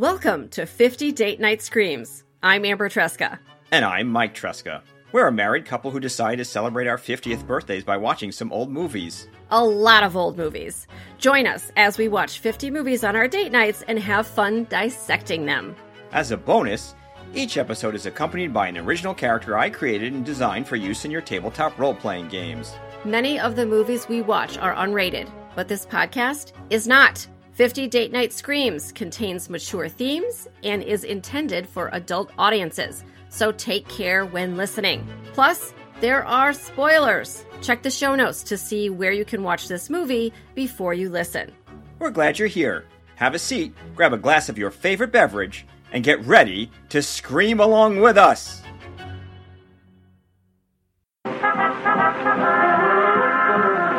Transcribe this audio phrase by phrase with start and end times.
[0.00, 2.24] Welcome to 50 Date Night Screams.
[2.42, 3.38] I'm Amber Tresca.
[3.70, 4.80] And I'm Mike Tresca.
[5.12, 8.70] We're a married couple who decide to celebrate our 50th birthdays by watching some old
[8.70, 9.28] movies.
[9.50, 10.86] A lot of old movies.
[11.18, 15.44] Join us as we watch 50 movies on our date nights and have fun dissecting
[15.44, 15.76] them.
[16.12, 16.94] As a bonus,
[17.34, 21.10] each episode is accompanied by an original character I created and designed for use in
[21.10, 22.72] your tabletop role playing games.
[23.04, 27.26] Many of the movies we watch are unrated, but this podcast is not.
[27.60, 33.86] 50 Date Night Screams contains mature themes and is intended for adult audiences, so take
[33.86, 35.06] care when listening.
[35.34, 37.44] Plus, there are spoilers.
[37.60, 41.52] Check the show notes to see where you can watch this movie before you listen.
[41.98, 42.86] We're glad you're here.
[43.16, 47.60] Have a seat, grab a glass of your favorite beverage, and get ready to scream
[47.60, 48.62] along with us.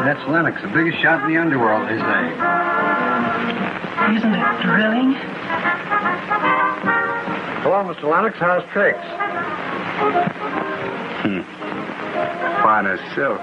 [0.04, 2.71] That's Lennox, the biggest shot in the underworld, they say.
[4.10, 5.14] Isn't it thrilling?
[7.62, 8.10] Hello, Mr.
[8.12, 8.38] Lennox.
[8.40, 9.00] How's tricks?
[11.22, 11.42] Hmm.
[12.62, 13.40] Fine as silk.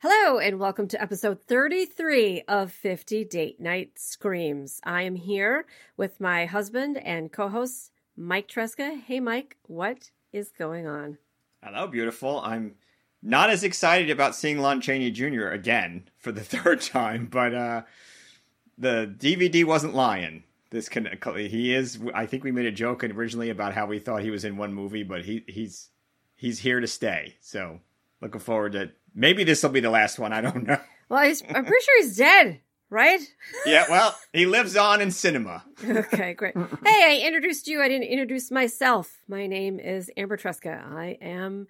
[0.00, 4.80] Hello, and welcome to episode 33 of 50 Date Night Screams.
[4.84, 5.64] I am here
[5.96, 9.00] with my husband and co host, Mike Tresca.
[9.00, 11.18] Hey, Mike, what is going on?
[11.62, 12.40] Hello, beautiful.
[12.44, 12.74] I'm
[13.22, 15.48] not as excited about seeing Lon Chaney Jr.
[15.48, 17.82] again for the third time, but uh,
[18.78, 20.44] the DVD wasn't lying.
[20.70, 22.00] This can he is.
[22.14, 24.74] I think we made a joke originally about how we thought he was in one
[24.74, 25.90] movie, but he he's
[26.36, 27.36] he's here to stay.
[27.40, 27.80] So
[28.20, 30.32] looking forward to maybe this will be the last one.
[30.32, 30.78] I don't know.
[31.10, 33.20] Well, he's, I'm pretty sure he's dead, right?
[33.66, 33.84] yeah.
[33.90, 35.62] Well, he lives on in cinema.
[35.86, 36.56] okay, great.
[36.56, 37.82] Hey, I introduced you.
[37.82, 39.20] I didn't introduce myself.
[39.28, 40.82] My name is Amber Tresca.
[40.82, 41.68] I am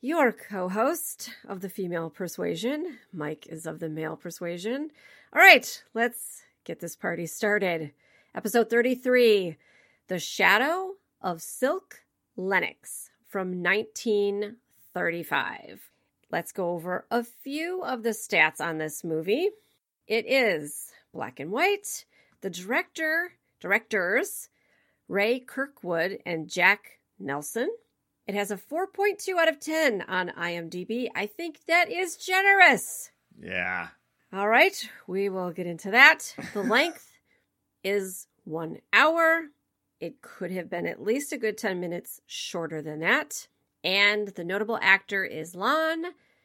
[0.00, 2.98] your co host of the female persuasion.
[3.12, 4.92] Mike is of the male persuasion.
[5.30, 7.92] All right, let's get this party started.
[8.34, 9.58] Episode 33
[10.06, 12.00] The Shadow of Silk
[12.34, 15.90] Lennox from 1935.
[16.30, 19.50] Let's go over a few of the stats on this movie.
[20.06, 22.06] It is black and white.
[22.40, 24.48] The director, directors,
[25.08, 27.68] Ray Kirkwood and Jack Nelson.
[28.26, 31.10] It has a 4.2 out of 10 on IMDb.
[31.14, 33.10] I think that is generous.
[33.38, 33.88] Yeah.
[34.30, 36.34] All right, we will get into that.
[36.52, 37.10] The length
[37.82, 39.44] is one hour.
[40.00, 43.48] It could have been at least a good 10 minutes shorter than that.
[43.82, 46.04] And the notable actor is Lon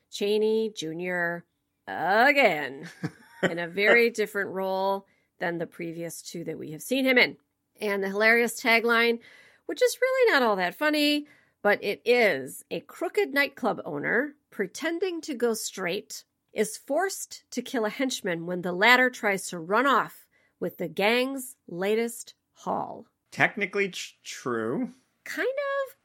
[0.10, 1.40] Chaney Jr.
[1.86, 2.90] again
[3.44, 5.06] in a very different role
[5.42, 7.36] than the previous two that we have seen him in.
[7.82, 9.20] And the hilarious tagline,
[9.66, 11.28] which is really not all that funny,
[11.62, 16.24] but it is a crooked nightclub owner pretending to go straight
[16.54, 20.28] is forced to kill a henchman when the latter tries to run off
[20.60, 23.06] with the gang's latest haul.
[23.32, 24.90] Technically tr- true.
[25.26, 25.96] Kind of.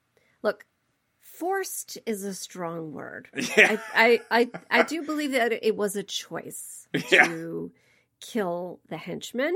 [0.42, 0.64] Look,
[1.20, 3.28] forced is a strong word.
[3.56, 3.76] Yeah.
[3.94, 7.26] I, I, I, I do believe that it was a choice Yeah.
[7.26, 7.70] to
[8.20, 9.54] kill the henchman.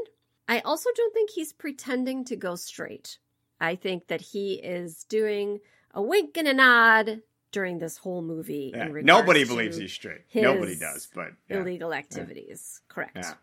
[0.48, 3.18] I also don't think he's pretending to go straight.
[3.60, 5.60] I think that he is doing
[5.94, 8.72] a wink and a nod during this whole movie.
[8.74, 8.88] Yeah.
[9.02, 10.22] Nobody believes he's straight.
[10.34, 11.58] Nobody does, but yeah.
[11.58, 12.80] illegal activities.
[12.88, 13.16] Correct.
[13.16, 13.34] Yeah.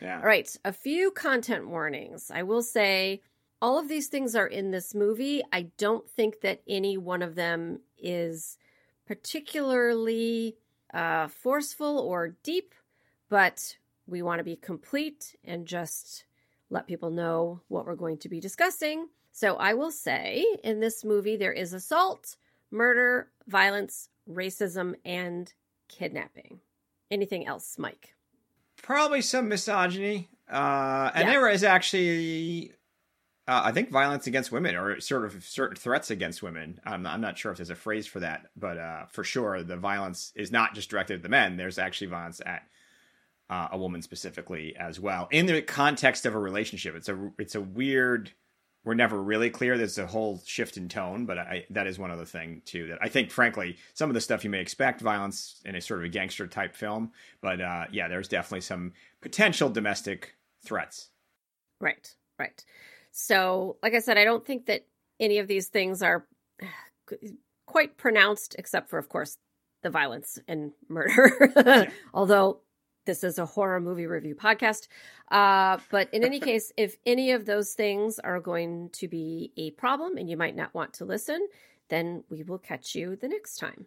[0.00, 0.18] Yeah.
[0.18, 2.30] All right, a few content warnings.
[2.32, 3.20] I will say
[3.60, 5.42] all of these things are in this movie.
[5.52, 8.58] I don't think that any one of them is
[9.06, 10.56] particularly
[10.94, 12.74] uh, forceful or deep,
[13.28, 13.76] but
[14.06, 16.24] we want to be complete and just
[16.70, 19.08] let people know what we're going to be discussing.
[19.32, 22.36] So I will say in this movie, there is assault,
[22.70, 25.52] murder, violence, racism, and
[25.88, 26.60] kidnapping.
[27.10, 28.14] Anything else, Mike?
[28.82, 30.28] Probably some misogyny.
[30.50, 31.32] Uh, and Yeah.
[31.32, 32.72] there is actually,
[33.46, 36.80] uh, I think, violence against women or sort of certain threats against women.
[36.84, 39.76] I'm, I'm not sure if there's a phrase for that, but uh, for sure, the
[39.76, 41.56] violence is not just directed at the men.
[41.56, 42.62] There's actually violence at
[43.50, 46.94] uh, a woman specifically as well in the context of a relationship.
[46.94, 48.30] It's a it's a weird.
[48.88, 49.76] We're never really clear.
[49.76, 52.86] There's a whole shift in tone, but I, that is one other thing too.
[52.86, 56.00] That I think, frankly, some of the stuff you may expect violence in a sort
[56.00, 57.12] of a gangster type film,
[57.42, 61.10] but uh, yeah, there's definitely some potential domestic threats.
[61.82, 62.64] Right, right.
[63.10, 64.86] So, like I said, I don't think that
[65.20, 66.26] any of these things are
[67.66, 69.36] quite pronounced, except for, of course,
[69.82, 71.92] the violence and murder.
[72.14, 72.60] Although
[73.08, 74.86] this is a horror movie review podcast.
[75.30, 79.70] Uh, but in any case, if any of those things are going to be a
[79.72, 81.48] problem and you might not want to listen,
[81.88, 83.86] then we will catch you the next time.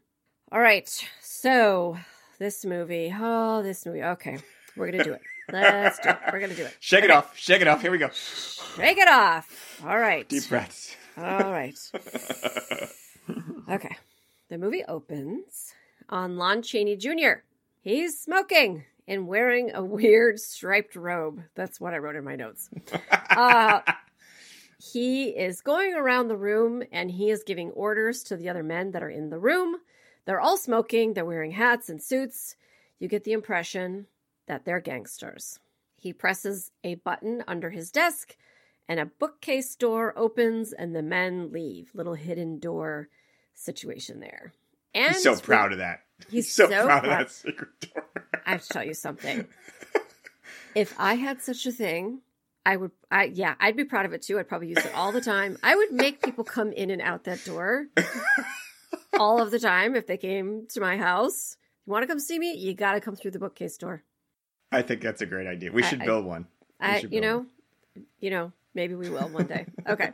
[0.51, 0.89] All right.
[1.21, 1.97] So,
[2.39, 3.15] this movie.
[3.17, 4.03] Oh, this movie.
[4.03, 4.39] Okay.
[4.75, 5.21] We're going to do it.
[5.51, 6.17] Let's do it.
[6.31, 6.77] We're gonna do it.
[6.79, 7.37] Shake it off.
[7.37, 7.81] Shake it off.
[7.81, 8.09] Here we go.
[8.09, 9.81] Shake it off.
[9.85, 10.27] All right.
[10.29, 10.95] Deep breaths.
[11.17, 11.77] All right.
[13.69, 13.95] Okay.
[14.49, 15.71] The movie opens
[16.09, 17.43] on Lon Chaney Jr.
[17.81, 21.41] He's smoking and wearing a weird striped robe.
[21.55, 22.69] That's what I wrote in my notes.
[23.29, 23.81] Uh,
[24.79, 28.91] he is going around the room and he is giving orders to the other men
[28.91, 29.77] that are in the room.
[30.25, 32.55] They're all smoking, they're wearing hats and suits.
[32.99, 34.07] You get the impression
[34.47, 35.59] that they're gangsters.
[35.95, 38.35] He presses a button under his desk
[38.87, 41.91] and a bookcase door opens and the men leave.
[41.93, 43.09] Little hidden door
[43.53, 44.53] situation there.
[44.93, 46.01] And He's so proud of that.
[46.29, 47.03] He's so, so proud, proud.
[47.05, 48.03] of that secret door.
[48.45, 49.47] I have to tell you something.
[50.75, 52.21] if I had such a thing,
[52.65, 54.37] I would I yeah, I'd be proud of it too.
[54.39, 55.57] I'd probably use it all the time.
[55.63, 57.87] I would make people come in and out that door
[59.19, 61.57] all of the time if they came to my house.
[61.85, 62.53] You want to come see me?
[62.53, 64.03] You got to come through the bookcase door.
[64.71, 65.71] I think that's a great idea.
[65.71, 66.47] We I- should I- build one.
[66.79, 67.45] We I, should you build
[67.95, 69.65] know, you know, maybe we will one day.
[69.87, 70.11] Okay.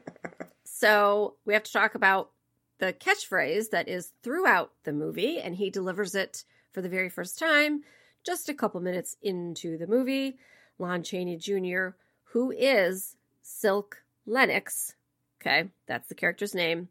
[0.64, 2.32] so we have to talk about
[2.80, 7.40] the catchphrase that is throughout the movie, and he delivers it for the very first
[7.40, 7.84] time
[8.28, 10.38] just a couple minutes into the movie.
[10.80, 11.90] Lon Chaney Jr.,
[12.26, 14.96] who is Silk Lennox.
[15.42, 16.90] Okay, that's the character's name.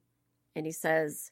[0.56, 1.30] And he says,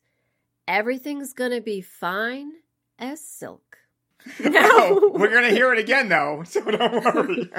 [0.68, 2.52] Everything's gonna be fine
[2.98, 3.78] as silk.
[4.40, 7.50] No, we're gonna hear it again though, so don't worry.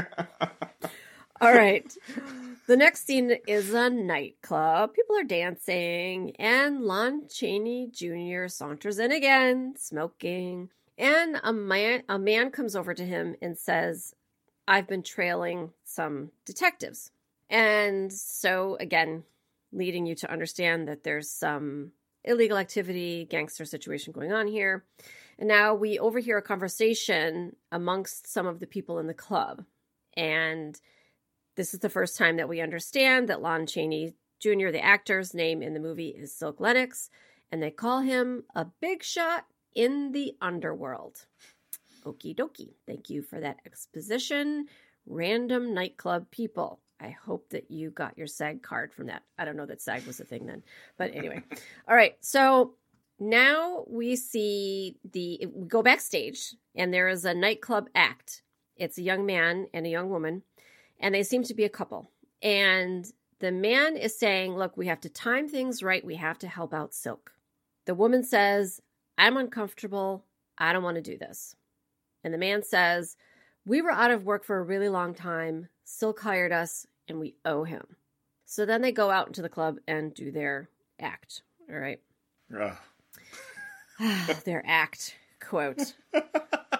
[1.42, 1.92] All right.
[2.68, 4.96] The next scene is a nightclub.
[4.96, 8.48] People are dancing, and Lon Chaney Jr.
[8.48, 10.72] saunters in again, smoking.
[10.98, 14.16] And a man, a man comes over to him and says,
[14.68, 17.12] "I've been trailing some detectives."
[17.52, 19.26] And so, again,
[19.72, 21.92] leading you to understand that there's some
[22.24, 24.86] illegal activity, gangster situation going on here.
[25.38, 29.66] And now we overhear a conversation amongst some of the people in the club.
[30.18, 30.82] And
[31.56, 35.62] this is the first time that we understand that Lon Chaney Jr., the actor's name
[35.62, 37.10] in the movie, is Silk Lennox,
[37.52, 41.26] and they call him a big shot in the underworld.
[42.06, 42.76] Okie dokie.
[42.86, 44.68] Thank you for that exposition.
[45.06, 46.80] Random nightclub people.
[47.00, 49.24] I hope that you got your SAG card from that.
[49.38, 50.64] I don't know that SAG was a thing then.
[50.98, 51.44] But anyway.
[51.88, 52.16] All right.
[52.22, 52.76] So
[53.20, 58.44] now we see the we go backstage and there is a nightclub act.
[58.78, 60.44] It's a young man and a young woman
[61.06, 62.10] and they seem to be a couple.
[62.42, 63.06] And
[63.40, 66.04] the man is saying, Look, we have to time things right.
[66.04, 67.32] We have to help out Silk.
[67.86, 68.82] The woman says,
[69.16, 70.26] I'm uncomfortable.
[70.58, 71.56] I don't want to do this.
[72.24, 73.18] And the man says,
[73.68, 75.70] We were out of work for a really long time.
[75.84, 77.86] Silk hired us and we owe him.
[78.46, 80.70] So then they go out into the club and do their
[81.00, 81.44] act.
[81.70, 82.00] All right.
[84.44, 85.94] Their act quote.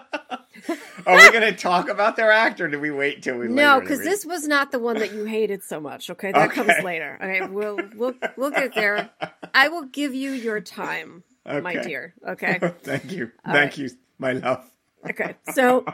[1.06, 3.48] Are we gonna talk about their act, or do we wait till we?
[3.48, 6.10] No, because this was not the one that you hated so much.
[6.10, 7.18] Okay, that comes later.
[7.22, 9.10] Okay, we'll we'll we'll get there.
[9.54, 12.14] I will give you your time, my dear.
[12.26, 13.78] Okay, Thank you, All thank right.
[13.78, 14.68] you, my love.
[15.08, 15.36] okay.
[15.52, 15.84] So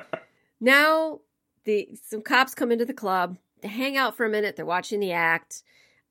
[0.60, 1.20] now
[1.64, 3.36] the some cops come into the club.
[3.60, 4.56] They hang out for a minute.
[4.56, 5.62] They're watching the act.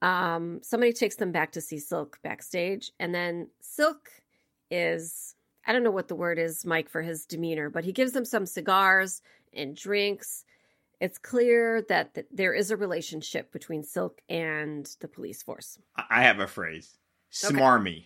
[0.01, 4.09] Um, somebody takes them back to see Silk backstage, and then Silk
[4.69, 5.32] is
[5.65, 8.25] I don't know what the word is, Mike, for his demeanor, but he gives them
[8.25, 9.21] some cigars
[9.53, 10.43] and drinks.
[10.99, 15.77] It's clear that th- there is a relationship between Silk and the police force.
[15.95, 16.97] I- have a phrase:
[17.43, 17.55] Okay.
[17.55, 18.05] smarmy,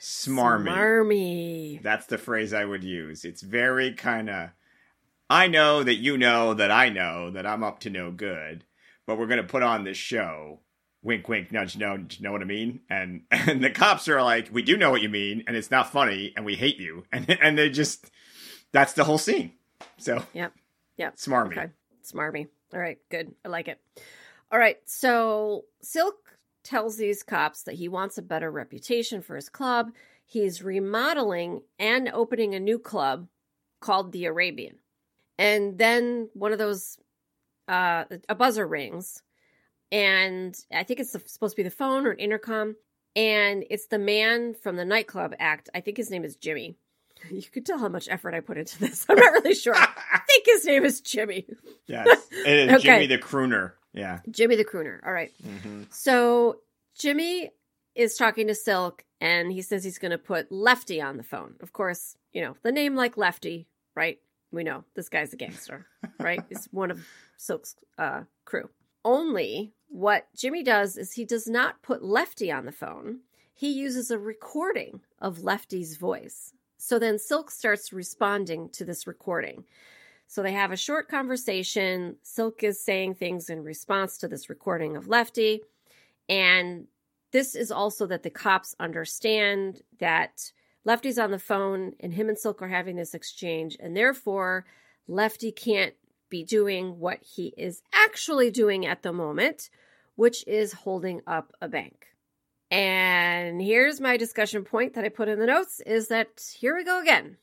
[0.00, 0.68] smarmy.
[0.68, 1.82] Smarmy.
[1.82, 3.24] That's the phrase I would use.
[3.24, 4.50] It's very kind of.
[5.30, 8.64] I know that you know that I know that I'm up to no good,
[9.06, 10.60] but we're gonna put on this show.
[11.02, 12.18] Wink, wink, nudge, nudge.
[12.18, 12.80] You know what I mean?
[12.88, 15.92] And and the cops are like, "We do know what you mean, and it's not
[15.92, 18.10] funny, and we hate you." And and they just
[18.72, 19.52] that's the whole scene.
[19.98, 20.52] So Yep.
[20.96, 21.16] Yep.
[21.16, 21.52] smarmy.
[21.52, 21.70] Okay.
[22.04, 22.48] Smarmy.
[22.72, 22.98] All right.
[23.10, 23.34] Good.
[23.44, 23.80] I like it.
[24.50, 24.76] All right.
[24.86, 26.14] So Silk
[26.64, 29.90] tells these cops that he wants a better reputation for his club.
[30.24, 33.26] He's remodeling and opening a new club
[33.80, 34.76] called the Arabian.
[35.38, 36.96] And then one of those,
[37.66, 39.22] uh, a buzzer rings.
[39.92, 42.74] And I think it's supposed to be the phone or an intercom.
[43.14, 45.68] And it's the man from the nightclub act.
[45.74, 46.76] I think his name is Jimmy.
[47.30, 49.06] You could tell how much effort I put into this.
[49.08, 49.76] I'm not really sure.
[49.76, 49.86] I
[50.26, 51.46] think his name is Jimmy.
[51.86, 52.80] Yes, it is Okay.
[52.80, 53.72] Jimmy the crooner.
[53.92, 54.18] Yeah.
[54.28, 54.98] Jimmy the crooner.
[55.06, 55.30] All right.
[55.40, 56.56] hmm So
[56.98, 57.50] Jimmy
[57.94, 61.54] is talking to Silk and he says he's going to put Lefty on the phone.
[61.60, 64.18] Of course, you know, the name like Lefty, right?
[64.50, 65.86] We know this guy's a gangster,
[66.18, 66.42] right?
[66.48, 67.06] He's one of
[67.36, 68.68] Silk's uh, crew.
[69.04, 73.20] Only what Jimmy does is he does not put Lefty on the phone.
[73.52, 76.52] He uses a recording of Lefty's voice.
[76.78, 79.64] So then Silk starts responding to this recording.
[80.26, 82.16] So they have a short conversation.
[82.22, 85.60] Silk is saying things in response to this recording of Lefty.
[86.28, 86.86] And
[87.32, 90.52] this is also that the cops understand that
[90.84, 93.76] Lefty's on the phone and him and Silk are having this exchange.
[93.78, 94.64] And therefore,
[95.06, 95.94] Lefty can't
[96.32, 99.68] be doing what he is actually doing at the moment,
[100.16, 102.06] which is holding up a bank.
[102.70, 106.84] And here's my discussion point that I put in the notes is that here we
[106.84, 107.36] go again.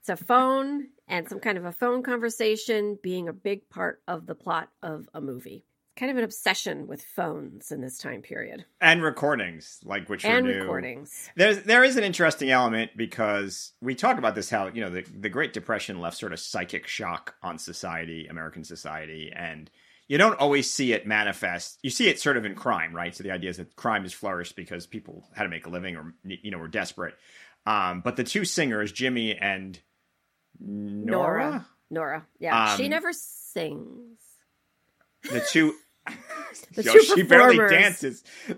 [0.00, 4.24] It's a phone and some kind of a phone conversation being a big part of
[4.24, 5.66] the plot of a movie.
[5.98, 8.64] Kind of an obsession with phones in this time period.
[8.80, 10.60] And recordings, like which and are new.
[10.60, 11.28] recordings.
[11.34, 15.02] There's there is an interesting element because we talk about this how you know the
[15.02, 19.68] the Great Depression left sort of psychic shock on society, American society, and
[20.06, 21.80] you don't always see it manifest.
[21.82, 23.14] You see it sort of in crime, right?
[23.14, 25.96] So the idea is that crime has flourished because people had to make a living
[25.96, 27.14] or you know were desperate.
[27.66, 29.78] Um, but the two singers, Jimmy and
[30.60, 32.24] Nora, Nora.
[32.38, 32.76] Yeah.
[32.76, 34.20] she Um, never sings.
[35.22, 35.74] the two.
[36.74, 38.22] The Yo, two she barely dances.
[38.46, 38.54] The,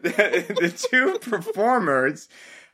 [0.61, 2.28] the two performers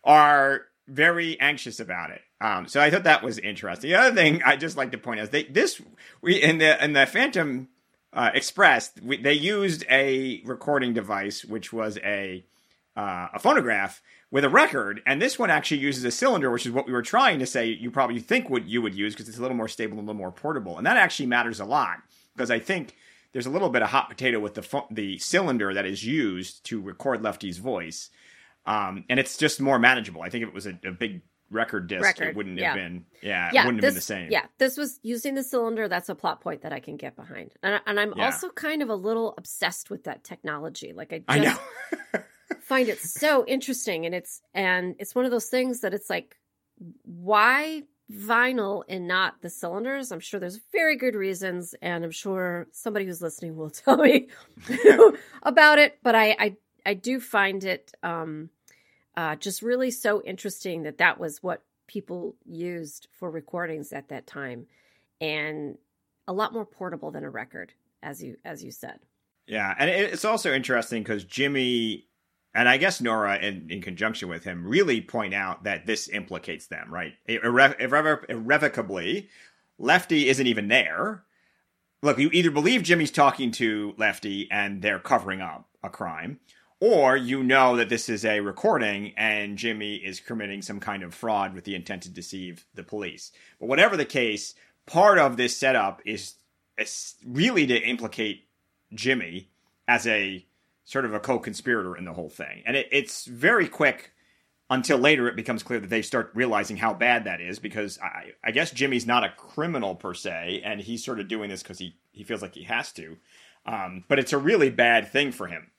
[0.05, 2.23] are very anxious about it.
[2.41, 3.91] Um, so I thought that was interesting.
[3.91, 5.81] The other thing I just like to point out is they this
[6.21, 7.69] we in the in the Phantom
[8.13, 12.45] uh, Express we, they used a recording device which was a
[12.97, 16.73] uh, a phonograph with a record, and this one actually uses a cylinder, which is
[16.73, 17.67] what we were trying to say.
[17.67, 20.13] You probably think what you would use because it's a little more stable and a
[20.13, 21.99] little more portable, and that actually matters a lot
[22.35, 22.97] because I think
[23.37, 26.65] there's a little bit of hot potato with the pho- the cylinder that is used
[26.65, 28.09] to record Lefty's voice,
[28.65, 30.23] um, and it's just more manageable.
[30.23, 32.69] I think if it was a, a big record disc, Record, it wouldn't yeah.
[32.69, 33.05] have been.
[33.23, 34.33] Yeah, yeah, it wouldn't this, have been the same.
[34.33, 35.87] Yeah, this was using the cylinder.
[35.87, 38.25] That's a plot point that I can get behind, and, and I'm Yeah.
[38.25, 40.95] also kind of a little obsessed with that technology.
[40.95, 42.23] Like I just I know.
[42.63, 46.39] find it so interesting, and it's and it's one of those things that it's like,
[47.03, 47.83] why
[48.13, 50.13] vinyl and not the cylinders?
[50.13, 54.29] I'm sure there's very good reasons, and I'm sure somebody who's listening will tell me
[55.43, 55.99] about it.
[56.03, 58.51] But I I, I do find it um,
[59.17, 64.27] uh, just really so interesting that that was what people used for recordings at that
[64.27, 64.67] time,
[65.21, 65.79] and
[66.29, 67.73] a lot more portable than a record,
[68.03, 69.01] as you as you said.
[69.47, 72.09] Yeah, and it's also interesting because Jimmy
[72.57, 76.67] and I guess Nora, in, in conjunction with him, really point out that this implicates
[76.67, 77.13] them, right?
[77.29, 79.29] Irre- irrevo- irrevocably,
[79.79, 81.25] Lefty isn't even there.
[82.03, 86.41] Look, you either believe Jimmy's talking to Lefty and they're covering up a crime,
[86.81, 91.15] or you know that this is a recording and Jimmy is committing some kind of
[91.15, 93.33] fraud with the intent to deceive the police.
[93.61, 94.55] But whatever the case,
[94.87, 96.37] part of this setup is,
[96.79, 98.47] is really to implicate
[98.95, 99.51] Jimmy
[99.87, 100.47] as a
[100.87, 102.63] sort of a co-conspirator in the whole thing.
[102.65, 104.13] And it, it's very quick
[104.71, 108.33] until later it becomes clear that they start realizing how bad that is because I,
[108.43, 111.79] I guess Jimmy's not a criminal per se, and he's sort of doing this because
[111.79, 113.17] he, he feels like he has to.
[113.67, 115.71] Um, but it's a really bad thing for him.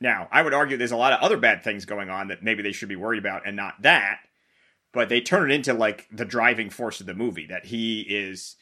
[0.00, 2.62] Now, I would argue there's a lot of other bad things going on that maybe
[2.62, 4.18] they should be worried about and not that.
[4.92, 8.56] But they turn it into like the driving force of the movie that he is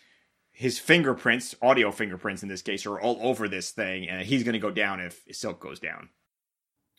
[0.57, 4.55] his fingerprints, audio fingerprints in this case, are all over this thing, and he's going
[4.55, 6.09] to go down if Silk goes down.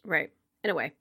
[0.05, 0.29] Right.
[0.63, 0.93] In a way.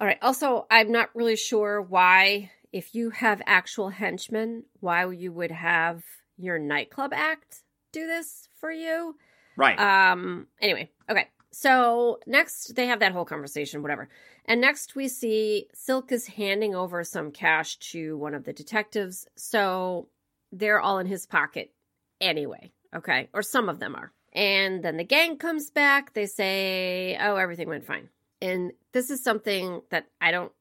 [0.00, 0.18] All right.
[0.20, 6.02] Also, I'm not really sure why, if you have actual henchmen, why you would have
[6.36, 7.62] your nightclub act
[7.92, 9.14] do this for you.
[9.56, 9.78] Right.
[9.78, 10.48] Um.
[10.60, 10.90] Anyway.
[11.08, 11.28] Okay.
[11.52, 14.08] So next, they have that whole conversation, whatever.
[14.46, 19.28] And next, we see Silk is handing over some cash to one of the detectives.
[19.36, 20.08] So
[20.50, 21.72] they're all in his pocket
[22.20, 22.72] anyway.
[22.94, 23.28] Okay.
[23.32, 24.12] Or some of them are.
[24.32, 26.12] And then the gang comes back.
[26.12, 28.08] They say, oh, everything went fine.
[28.40, 30.52] And this is something that I don't,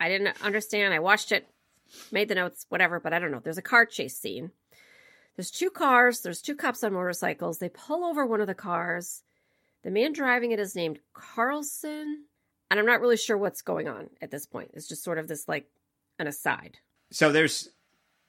[0.00, 0.94] I didn't understand.
[0.94, 1.46] I watched it,
[2.10, 3.40] made the notes, whatever, but I don't know.
[3.42, 4.50] There's a car chase scene.
[5.36, 6.20] There's two cars.
[6.20, 7.58] There's two cops on motorcycles.
[7.58, 9.22] They pull over one of the cars.
[9.84, 12.24] The man driving it is named Carlson.
[12.70, 14.72] And I'm not really sure what's going on at this point.
[14.74, 15.66] It's just sort of this like
[16.18, 16.78] an aside.
[17.12, 17.68] so there's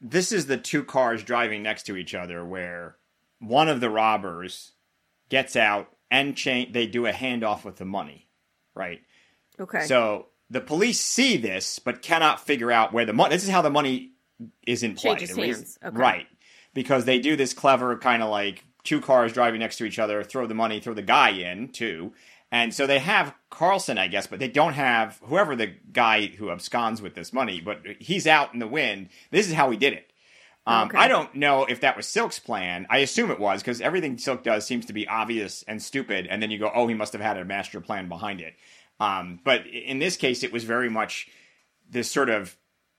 [0.02, 2.98] this is the two cars driving next to each other where
[3.40, 4.74] one of the robbers
[5.30, 8.28] gets out and chain they do a handoff with the money,
[8.74, 9.02] right?
[9.60, 9.86] Okay.
[9.86, 13.36] So the police see this but cannot figure out where the money.
[13.36, 14.14] This is how the money
[14.66, 15.18] is in play.
[15.20, 15.78] Hands.
[15.84, 15.98] Okay.
[15.98, 16.28] Right.
[16.74, 20.24] Because they do this clever kind of like two cars driving next to each other,
[20.24, 22.14] throw the money, throw the guy in too.
[22.52, 26.50] And so they have Carlson, I guess, but they don't have whoever the guy who
[26.50, 29.10] absconds with this money, but he's out in the wind.
[29.30, 30.12] This is how he did it.
[30.66, 30.98] Um, Okay.
[30.98, 32.88] I don't know if that was Silk's plan.
[32.90, 36.28] I assume it was because everything Silk does seems to be obvious and stupid.
[36.28, 38.56] And then you go, oh, he must have had a master plan behind it.
[39.00, 41.28] Um, but in this case, it was very much
[41.90, 42.56] this sort of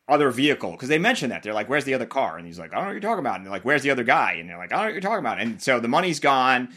[0.09, 2.73] other vehicle because they mentioned that they're like, "Where's the other car?" And he's like,
[2.73, 4.49] "I don't know what you're talking about." And they're like, "Where's the other guy?" And
[4.49, 6.71] they're like, "I don't know what you're talking about." And so the money's gone.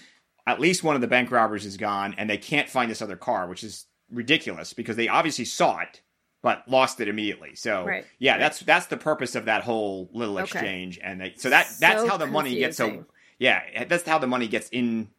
[0.45, 3.15] At least one of the bank robbers is gone, and they can't find this other
[3.15, 6.01] car, which is ridiculous because they obviously saw it
[6.41, 7.55] but lost it immediately.
[7.55, 8.39] So Right, yeah, right.
[8.41, 10.43] that's that's the purpose of that whole little Okay.
[10.43, 13.05] exchange, and they, so that that's So how the money gets so
[13.39, 15.09] yeah, that's how the money gets in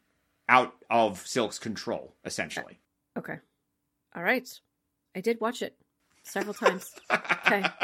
[0.48, 2.78] out of Silk's control essentially.
[3.16, 3.38] Uh, okay.
[4.14, 4.46] All right.
[5.16, 5.74] I did watch it
[6.24, 6.94] several times.
[7.10, 7.64] Okay.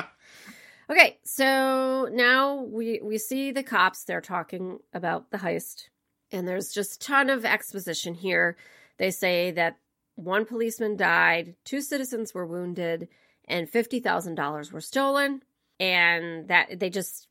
[0.91, 4.03] Okay, so now we we see the cops.
[4.03, 5.85] They're talking about the heist,
[6.33, 8.57] and there's just a ton of exposition here.
[8.99, 9.77] They say that
[10.17, 13.09] one policeman died, two citizens were wounded,
[13.49, 15.43] and fifty thousand dollars were stolen,
[15.79, 17.27] and that they just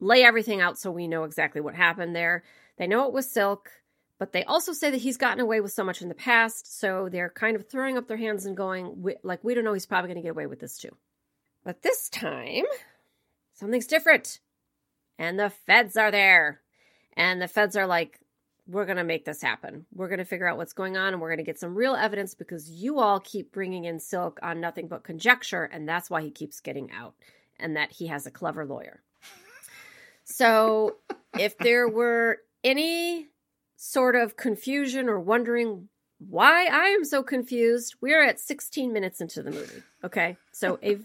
[0.00, 2.44] lay everything out so we know exactly what happened there.
[2.76, 3.70] They know it was Silk,
[4.18, 7.08] but they also say that he's gotten away with so much in the past, so
[7.10, 9.86] they're kind of throwing up their hands and going, "We- like, we don't know, he's
[9.86, 10.94] probably going to get away with this too.
[11.64, 12.64] But this time,
[13.54, 14.40] something's different.
[15.18, 16.60] And the feds are there.
[17.16, 18.20] And the feds are like,
[18.68, 19.86] we're going to make this happen.
[19.94, 21.94] We're going to figure out what's going on and we're going to get some real
[21.94, 25.64] evidence because you all keep bringing in Silk on nothing but conjecture.
[25.64, 27.14] And that's why he keeps getting out
[27.58, 29.02] and that he has a clever lawyer.
[30.24, 30.96] So
[31.38, 33.28] if there were any
[33.76, 39.42] sort of confusion or wondering why I am so confused, we're at 16 minutes into
[39.42, 39.82] the movie.
[40.02, 40.36] Okay.
[40.52, 40.98] So a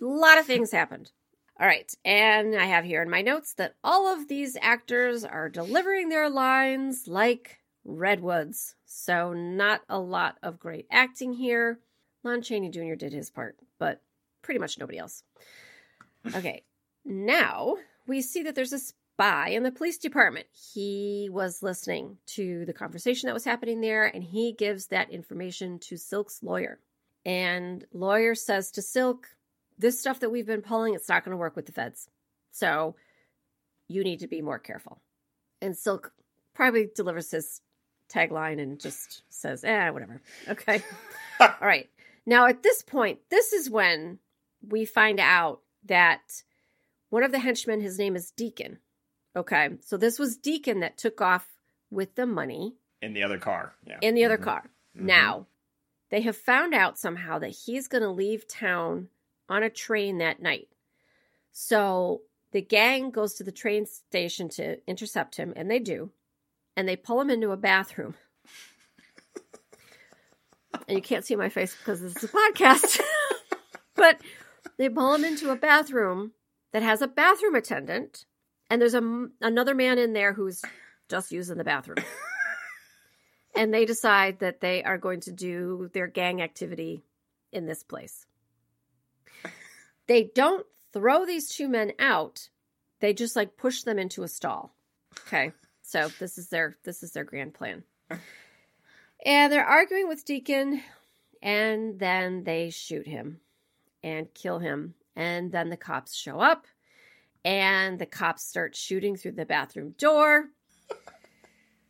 [0.00, 1.12] lot of things happened.
[1.60, 1.92] All right.
[2.04, 6.28] And I have here in my notes that all of these actors are delivering their
[6.28, 8.74] lines like redwoods.
[8.86, 11.78] So not a lot of great acting here.
[12.24, 12.94] Lon Chaney Jr.
[12.94, 14.00] did his part, but
[14.42, 15.22] pretty much nobody else.
[16.34, 16.62] Okay.
[17.04, 20.46] Now we see that there's a spy in the police department.
[20.52, 25.78] He was listening to the conversation that was happening there, and he gives that information
[25.80, 26.78] to Silk's lawyer.
[27.26, 29.33] And lawyer says to Silk,
[29.78, 32.08] "This stuff that we've been pulling, it's not going to work with the feds.
[32.52, 32.96] So
[33.88, 35.00] you need to be more careful."
[35.60, 36.12] And Silk
[36.54, 37.60] probably delivers his
[38.08, 40.82] tagline and just says, "Eh, whatever." Okay.
[41.40, 41.88] All right.
[42.26, 44.18] Now at this point, this is when
[44.66, 46.42] we find out that
[47.10, 48.78] one of the henchmen, his name is Deacon.
[49.36, 49.70] Okay.
[49.80, 51.48] So this was Deacon that took off
[51.90, 53.74] with the money in the other car.
[53.86, 53.98] Yeah.
[54.00, 54.42] in the other Mhm.
[54.44, 54.70] car.
[54.96, 55.00] Mhm.
[55.02, 55.46] Now,
[56.10, 59.10] they have found out somehow that he's going to leave town
[59.48, 60.68] on a train that night.
[61.52, 66.10] So the gang goes to the train station to intercept him, and they do.
[66.76, 68.14] And they pull him into a bathroom.
[70.88, 73.00] and you can't see my face because this is a podcast.
[73.94, 74.20] but
[74.76, 76.32] they pull him into a bathroom
[76.72, 78.24] that has a bathroom attendant,
[78.68, 80.62] and there's a, another man in there who's
[81.08, 81.98] just using the bathroom
[83.54, 87.02] and they decide that they are going to do their gang activity
[87.52, 88.26] in this place.
[90.06, 92.48] They don't throw these two men out.
[93.00, 94.74] They just like push them into a stall.
[95.26, 95.52] Okay.
[95.82, 97.84] So this is their this is their grand plan.
[99.24, 100.82] And they're arguing with Deacon
[101.42, 103.40] and then they shoot him
[104.02, 104.94] and kill him.
[105.16, 106.66] And then the cops show up
[107.44, 110.48] and the cops start shooting through the bathroom door.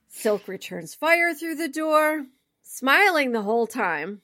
[0.08, 2.26] Silk returns fire through the door,
[2.62, 4.20] smiling the whole time.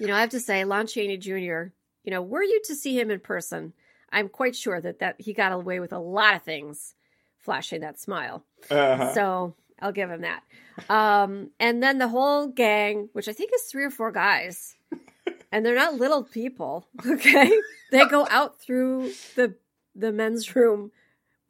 [0.00, 1.72] you know, I have to say, Lon Chaney Jr.,
[2.08, 3.74] you know, were you to see him in person,
[4.10, 6.94] I'm quite sure that, that he got away with a lot of things
[7.36, 8.46] flashing that smile.
[8.70, 9.12] Uh-huh.
[9.12, 10.42] So I'll give him that.
[10.88, 14.74] Um, and then the whole gang, which I think is three or four guys,
[15.52, 17.52] and they're not little people, okay?
[17.90, 19.56] They go out through the
[19.94, 20.90] the men's room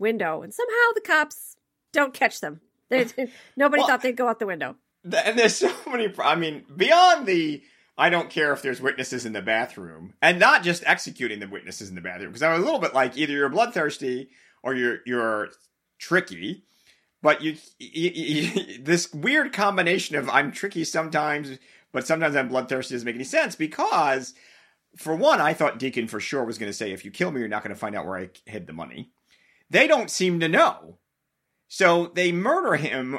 [0.01, 1.55] window, and somehow the cops
[1.93, 2.63] don't catch them.
[2.89, 3.07] They,
[3.57, 4.75] nobody Well- thought they'd go out the window.
[5.05, 6.13] And there's so many.
[6.19, 7.63] I mean, beyond the
[7.99, 11.89] I don't care if there's witnesses in the bathroom, and not just executing the witnesses
[11.89, 14.31] in the bathroom, because I'm a little bit like either you're bloodthirsty
[14.63, 15.49] or you're you're
[15.99, 16.63] tricky.
[17.21, 21.59] But you, you, you this weird combination of I'm tricky sometimes,
[21.93, 24.33] but sometimes I'm bloodthirsty doesn't make any sense because,
[24.97, 27.41] for one, I thought Deacon for sure was going to say, "If you kill me,
[27.41, 29.11] you're not going to find out where I hid the money."
[29.71, 30.99] They don't seem to know,
[31.67, 33.19] so they murder him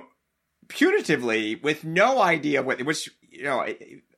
[0.68, 3.66] punitively with no idea what which you know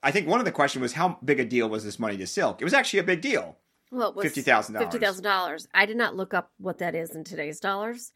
[0.04, 2.28] I- think one of the questions was how big a deal was this money to
[2.28, 2.62] Silk?
[2.62, 3.58] It was actually a big deal.
[3.92, 5.04] Well, it was Fifty thousand fifty dollars.
[5.04, 5.68] thousand dollars.
[5.74, 8.14] I did not look up what that is in today's dollars,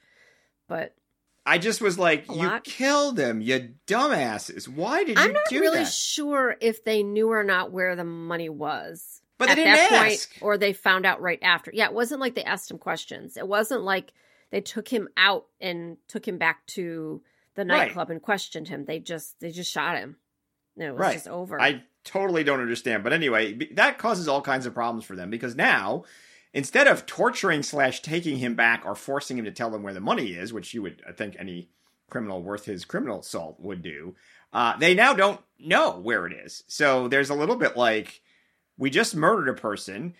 [0.70, 0.96] but
[1.46, 2.64] I just was like, you lot.
[2.64, 4.68] killed him, you dumbasses.
[4.68, 5.92] Why did you I'm not do really that?
[5.92, 9.22] sure if they knew or not where the money was.
[9.38, 10.30] But they at didn't that ask.
[10.32, 11.72] point, or they found out right after.
[11.74, 13.36] Yeah, it wasn't like they asked him questions.
[13.36, 14.14] It wasn't like
[14.50, 17.22] they took him out and took him back to
[17.56, 17.88] the Right.
[17.88, 18.86] nightclub and questioned him.
[18.86, 20.16] They just they just shot him.
[20.76, 21.14] No, it was Right.
[21.14, 21.60] just over.
[21.62, 23.04] I totally don't understand.
[23.04, 26.04] But anyway, that causes all kinds of problems for them because now
[26.54, 30.00] instead of torturing slash taking him back or forcing him to tell them where the
[30.00, 31.70] money is, which you would I think any
[32.10, 34.16] criminal worth his criminal salt would do,
[34.54, 36.64] uh, they now don't know where it is.
[36.68, 38.22] So there's a little bit like
[38.78, 40.14] we just murdered a person,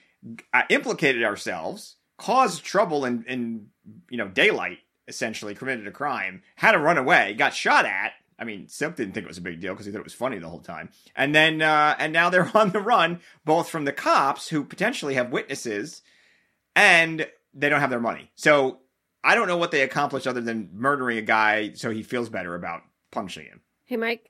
[0.54, 3.68] uh, implicated ourselves, caused trouble in, in
[4.10, 8.14] you know daylight, essentially committed a crime, had to run away, got shot at.
[8.38, 10.14] I mean, Silk didn't think it was a big deal because he thought it was
[10.14, 10.90] funny the whole time.
[11.16, 15.14] And then, uh, and now they're on the run, both from the cops who potentially
[15.16, 16.02] have witnesses,
[16.76, 18.32] and they don't have their money.
[18.36, 18.80] So
[19.24, 22.54] I don't know what they accomplished other than murdering a guy so he feels better
[22.56, 23.62] about punching him.
[23.86, 24.30] Hey, Mike,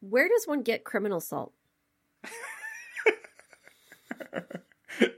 [0.00, 1.52] where does one get criminal salt?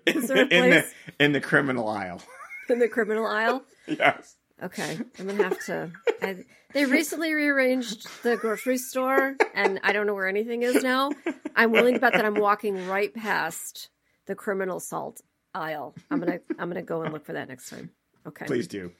[0.06, 0.86] in, there a in the
[1.18, 2.22] in the criminal aisle.
[2.68, 3.64] In the criminal aisle?
[3.86, 4.36] yes.
[4.62, 5.90] Okay, I'm gonna have to.
[6.20, 11.10] I, they recently rearranged the grocery store, and I don't know where anything is now.
[11.54, 13.90] I'm willing to bet that I'm walking right past
[14.26, 15.20] the criminal salt
[15.54, 15.94] aisle.
[16.10, 17.90] I'm gonna I'm gonna go and look for that next time.
[18.26, 18.46] Okay.
[18.46, 18.92] Please do.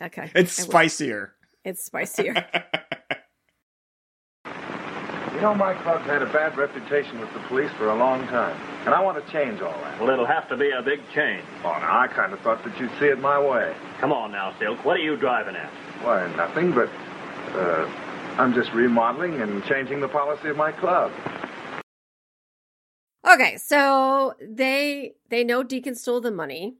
[0.00, 0.30] Okay.
[0.34, 0.70] It's I will.
[0.70, 1.34] spicier.
[1.64, 2.46] It's spicier.
[5.36, 8.58] You know, my club's had a bad reputation with the police for a long time,
[8.86, 10.00] and I want to change all that.
[10.00, 11.44] Well, it'll have to be a big change.
[11.62, 13.76] Oh, now, I kind of thought that you'd see it my way.
[14.00, 14.82] Come on now, Silk.
[14.82, 15.68] What are you driving at?
[16.00, 16.88] Why, nothing, but
[17.54, 17.86] uh,
[18.38, 21.12] I'm just remodeling and changing the policy of my club.
[23.30, 26.76] Okay, so they they know Deacon stole the money,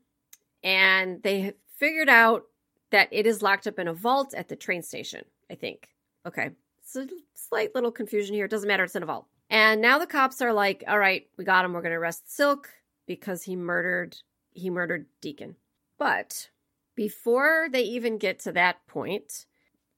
[0.65, 2.45] and they figured out
[2.91, 5.27] that it is locked up in a vault at the train station.
[5.51, 5.91] I think.
[6.27, 6.53] Okay,
[6.87, 8.45] it's a slight little confusion here.
[8.45, 8.85] It doesn't matter.
[8.85, 9.27] It's in a vault.
[9.51, 11.73] And now the cops are like, "All right, we got him.
[11.73, 12.71] We're going to arrest Silk
[13.07, 14.17] because he murdered
[14.53, 15.57] he murdered Deacon."
[15.99, 16.51] But
[16.95, 19.47] before they even get to that point,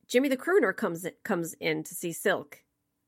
[0.07, 2.62] Jimmy the crooner comes comes in to see Silk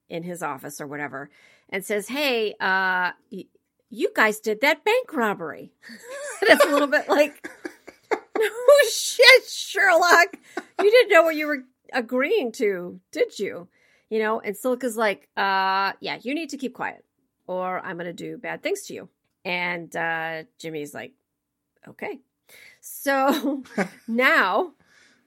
[0.08, 1.30] in his office or whatever
[1.68, 3.46] and says, "Hey, uh, y-
[3.88, 5.72] you guys did that bank robbery."
[6.42, 7.48] it's a little bit like,
[8.12, 8.48] "No
[8.90, 10.36] shit, Sherlock,
[10.82, 13.68] you didn't know what you were agreeing to, did you?"
[14.08, 14.40] You know.
[14.40, 17.04] And Silk is like, "Uh, yeah, you need to keep quiet,
[17.46, 19.08] or I'm going to do bad things to you."
[19.44, 21.12] And uh, Jimmy's like,
[21.88, 22.20] "Okay."
[22.80, 23.62] So
[24.08, 24.72] now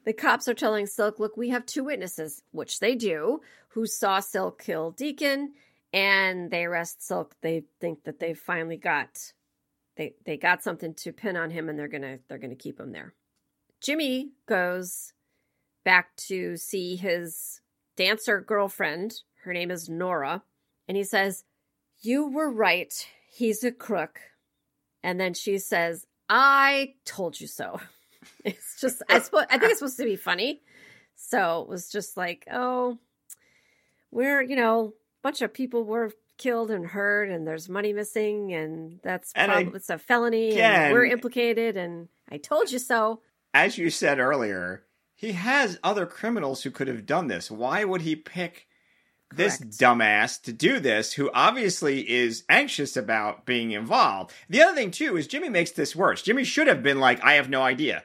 [0.05, 4.19] the cops are telling Silk, look, we have two witnesses, which they do, who saw
[4.19, 5.53] Silk kill Deacon,
[5.91, 7.35] and they arrest Silk.
[7.41, 9.33] They think that they've finally got
[9.95, 12.91] they they got something to pin on him and they're gonna they're gonna keep him
[12.91, 13.13] there.
[13.81, 15.13] Jimmy goes
[15.83, 17.61] back to see his
[17.95, 19.21] dancer girlfriend.
[19.43, 20.43] Her name is Nora,
[20.87, 21.43] and he says,
[22.01, 24.19] You were right, he's a crook.
[25.03, 27.79] And then she says, I told you so.
[28.45, 30.61] It's just I suppose I think it's supposed to be funny.
[31.15, 32.97] So it was just like, oh,
[34.11, 38.53] we're you know, a bunch of people were killed and hurt, and there's money missing,
[38.53, 42.79] and that's And I- it's a felony, again- and we're implicated, and I told you
[42.79, 43.21] so.
[43.53, 44.83] As you said earlier,
[45.23, 47.49] he has other criminals who could have done this.
[47.49, 48.67] Why would he pick
[49.33, 49.79] this Correct.
[49.79, 54.33] dumbass to do this who obviously is anxious about being involved?
[54.49, 56.21] The other thing too is Jimmy makes this worse.
[56.21, 58.03] Jimmy should have been like, I have no idea.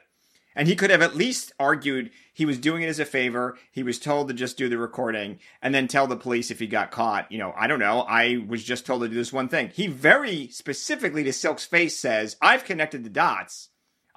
[0.55, 3.57] And he could have at least argued he was doing it as a favor.
[3.71, 6.67] He was told to just do the recording and then tell the police if he
[6.67, 7.29] got caught.
[7.29, 8.01] You know, I don't know.
[8.01, 9.71] I was just told to do this one thing.
[9.73, 13.69] He very specifically to Silk's face says, I've connected the dots.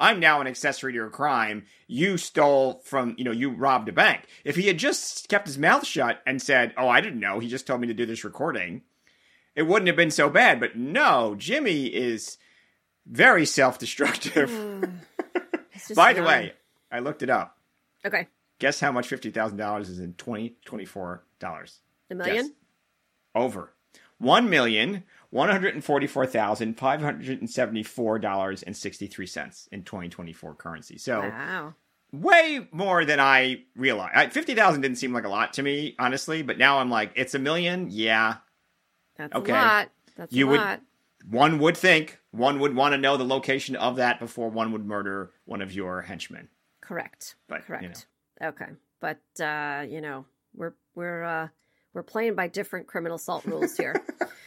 [0.02, 1.64] I'm now an accessory to a crime.
[1.86, 4.24] You stole from, you know, you robbed a bank.
[4.44, 7.38] If he had just kept his mouth shut and said, Oh, I didn't know.
[7.38, 8.82] He just told me to do this recording,
[9.54, 10.58] it wouldn't have been so bad.
[10.58, 12.36] But no, Jimmy is
[13.06, 14.50] very self destructive.
[14.50, 14.84] Hmm.
[15.72, 16.52] Just By the way,
[16.90, 17.58] I looked it up.
[18.04, 21.80] okay, Guess how much fifty thousand dollars is in twenty twenty four dollars?
[22.10, 22.46] a million.
[22.46, 22.54] Yes.
[23.34, 23.72] Over
[24.18, 24.48] one
[25.32, 29.06] million one hundred and forty four thousand five hundred and seventy four dollars and sixty
[29.06, 30.98] three cents in twenty twenty four currency.
[30.98, 31.74] So Wow.
[32.12, 34.32] way more than I realized.
[34.32, 37.34] Fifty thousand didn't seem like a lot to me, honestly, but now I'm like, it's
[37.34, 37.88] a million.
[37.90, 38.36] Yeah,
[39.16, 39.52] That's Okay.
[39.52, 39.90] a lot.
[40.16, 40.80] That's You a would- lot.
[41.30, 44.84] one would think one would want to know the location of that before one would
[44.86, 46.48] murder one of your henchmen.
[46.80, 47.36] Correct.
[47.48, 48.06] But, you Correct.
[48.42, 48.66] Okay.
[49.00, 51.48] But uh, you know, we're we're uh
[51.94, 53.94] we're playing by different criminal salt rules here.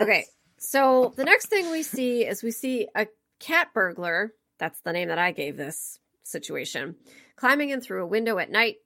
[0.00, 0.26] okay.
[0.58, 3.06] So the next thing we see is we see a
[3.40, 6.96] cat burglar, that's the name that I gave this situation,
[7.36, 8.76] climbing in through a window at night.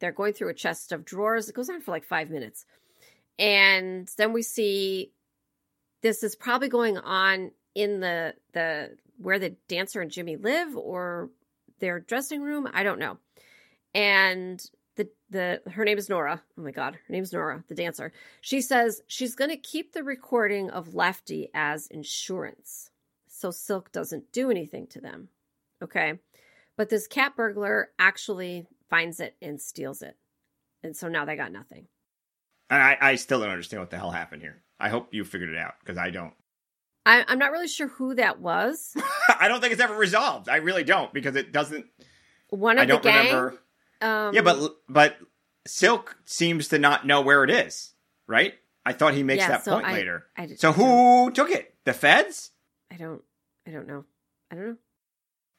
[0.00, 1.48] They're going through a chest of drawers.
[1.48, 2.64] It goes on for like five minutes.
[3.38, 5.12] And then we see
[6.02, 11.30] this is probably going on in the the where the dancer and Jimmy live or
[11.78, 12.68] their dressing room.
[12.72, 13.18] I don't know.
[13.94, 14.62] And
[14.96, 16.42] the the her name is Nora.
[16.58, 18.12] Oh my god, her name is Nora, the dancer.
[18.40, 22.90] She says she's going to keep the recording of Lefty as insurance.
[23.26, 25.28] so Silk doesn't do anything to them.
[25.82, 26.18] Okay.
[26.76, 30.16] But this cat burglar actually finds it and steals it.
[30.82, 31.86] And so now they got nothing.
[32.70, 34.62] And I, I still don't understand what the hell happened here.
[34.80, 36.32] I hope you figured it out because I don't.
[37.06, 38.96] I, I'm not really sure who that was.
[39.40, 40.48] I don't think it's ever resolved.
[40.48, 41.86] I really don't because it doesn't.
[42.48, 43.26] One of the don't gang.
[43.26, 43.58] remember.
[44.04, 45.16] Um, Yeah, but but
[45.66, 47.92] Silk seems to not know where it is,
[48.26, 48.54] right?
[48.86, 50.26] I thought he makes Yeah, that so point I- later.
[50.36, 51.74] I did- so I who took it?
[51.84, 52.50] The feds?
[52.90, 53.22] I don't.
[53.66, 54.04] I don't know.
[54.50, 54.76] I don't know.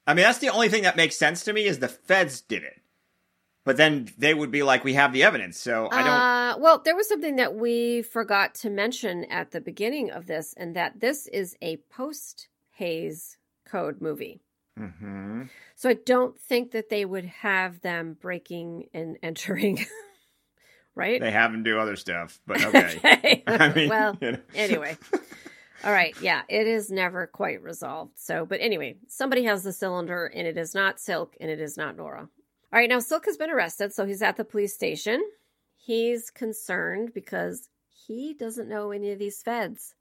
[0.07, 2.63] I mean, that's the only thing that makes sense to me is the feds did
[2.63, 2.79] it.
[3.63, 6.07] But then they would be like, "We have the evidence," so I don't.
[6.11, 10.53] Uh, well, there was something that we forgot to mention at the beginning of this,
[10.55, 14.41] and that this is a post Hayes Code movie.
[14.77, 15.43] Hmm
[15.75, 19.85] So I don't think that they would have them breaking and entering,
[20.95, 21.19] right?
[21.21, 22.97] They have them do other stuff, but okay.
[22.97, 23.43] Okay.
[23.47, 24.39] I mean, well, you know.
[24.53, 24.97] anyway.
[25.83, 26.15] All right.
[26.19, 28.13] Yeah, it is never quite resolved.
[28.17, 31.77] So, but anyway, somebody has the cylinder, and it is not Silk, and it is
[31.77, 32.21] not Nora.
[32.21, 32.89] All right.
[32.89, 35.23] Now, Silk has been arrested, so he's at the police station.
[35.77, 37.69] He's concerned because
[38.07, 39.93] he doesn't know any of these feds,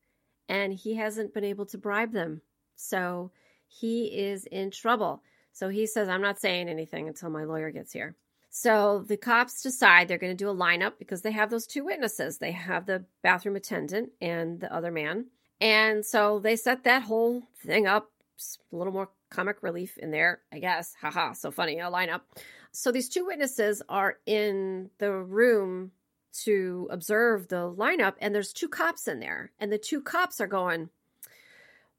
[0.49, 2.41] and he hasn't been able to bribe them.
[2.77, 3.31] So
[3.81, 5.23] he is in trouble.
[5.53, 8.15] So he says, I'm not saying anything until my lawyer gets here.
[8.51, 11.85] So the cops decide they're going to do a lineup because they have those two
[11.85, 12.39] witnesses.
[12.39, 15.27] They have the bathroom attendant and the other man.
[15.61, 18.11] And so they set that whole thing up.
[18.73, 20.95] A little more comic relief in there, I guess.
[21.01, 22.23] Haha, so funny, a lineup.
[22.73, 25.93] So these two witnesses are in the room
[26.43, 29.53] to observe the lineup, and there's two cops in there.
[29.61, 30.91] And the two cops are going,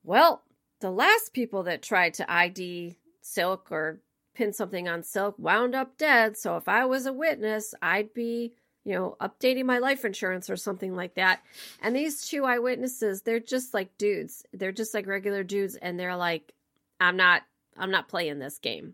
[0.03, 0.43] Well,
[0.79, 4.01] the last people that tried to ID Silk or
[4.33, 6.37] pin something on Silk wound up dead.
[6.37, 10.57] So if I was a witness, I'd be, you know, updating my life insurance or
[10.57, 11.41] something like that.
[11.81, 14.43] And these two eyewitnesses, they're just like dudes.
[14.53, 16.53] They're just like regular dudes and they're like
[16.99, 17.43] I'm not
[17.77, 18.93] I'm not playing this game.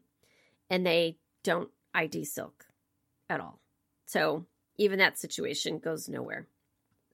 [0.70, 2.66] And they don't ID Silk
[3.30, 3.60] at all.
[4.06, 4.46] So
[4.78, 6.48] even that situation goes nowhere.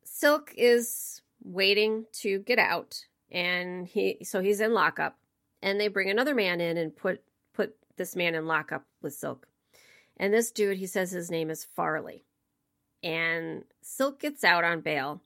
[0.03, 5.18] Silk is waiting to get out and he so he's in lockup
[5.62, 7.22] and they bring another man in and put
[7.54, 9.48] put this man in lockup with Silk.
[10.18, 12.24] And this dude, he says his name is Farley.
[13.04, 15.22] And Silk gets out on bail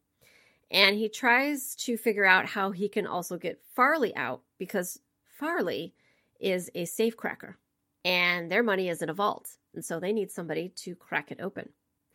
[0.70, 5.94] and he tries to figure out how he can also get Farley out because Farley
[6.40, 7.58] is a safe cracker
[8.04, 9.58] and their money is in a vault.
[9.74, 11.70] And so they need somebody to crack it open.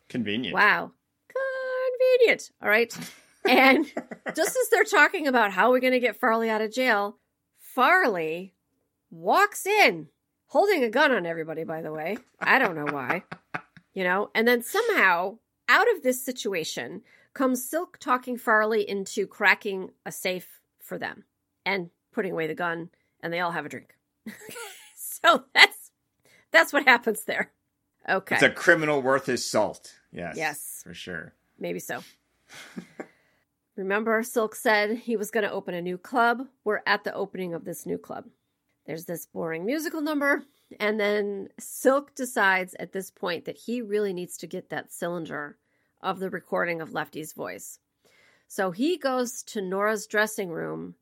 [0.09, 0.53] Convenient.
[0.53, 0.91] Wow.
[1.99, 2.51] Convenient.
[2.61, 2.95] All right.
[3.47, 3.85] And
[4.35, 7.17] just as they're talking about how we're going to get Farley out of jail,
[7.59, 8.53] Farley
[9.09, 10.07] walks in
[10.47, 12.17] holding a gun on everybody, by the way.
[12.39, 13.23] I don't know why.
[13.93, 15.37] You know, and then somehow
[15.69, 17.01] out of this situation
[17.33, 21.23] comes Silk talking Farley into cracking a safe for them
[21.65, 22.89] and putting away the gun,
[23.21, 23.95] and they all have a drink.
[24.95, 25.91] so that's
[26.51, 27.51] that's what happens there.
[28.09, 28.35] Okay.
[28.35, 29.93] It's a criminal worth his salt.
[30.11, 30.35] Yes.
[30.37, 30.81] Yes.
[30.83, 31.33] For sure.
[31.59, 32.01] Maybe so.
[33.77, 36.47] Remember, Silk said he was going to open a new club.
[36.63, 38.25] We're at the opening of this new club.
[38.87, 40.43] There's this boring musical number,
[40.79, 45.57] and then Silk decides at this point that he really needs to get that cylinder
[46.01, 47.79] of the recording of Lefty's voice.
[48.47, 50.95] So he goes to Nora's dressing room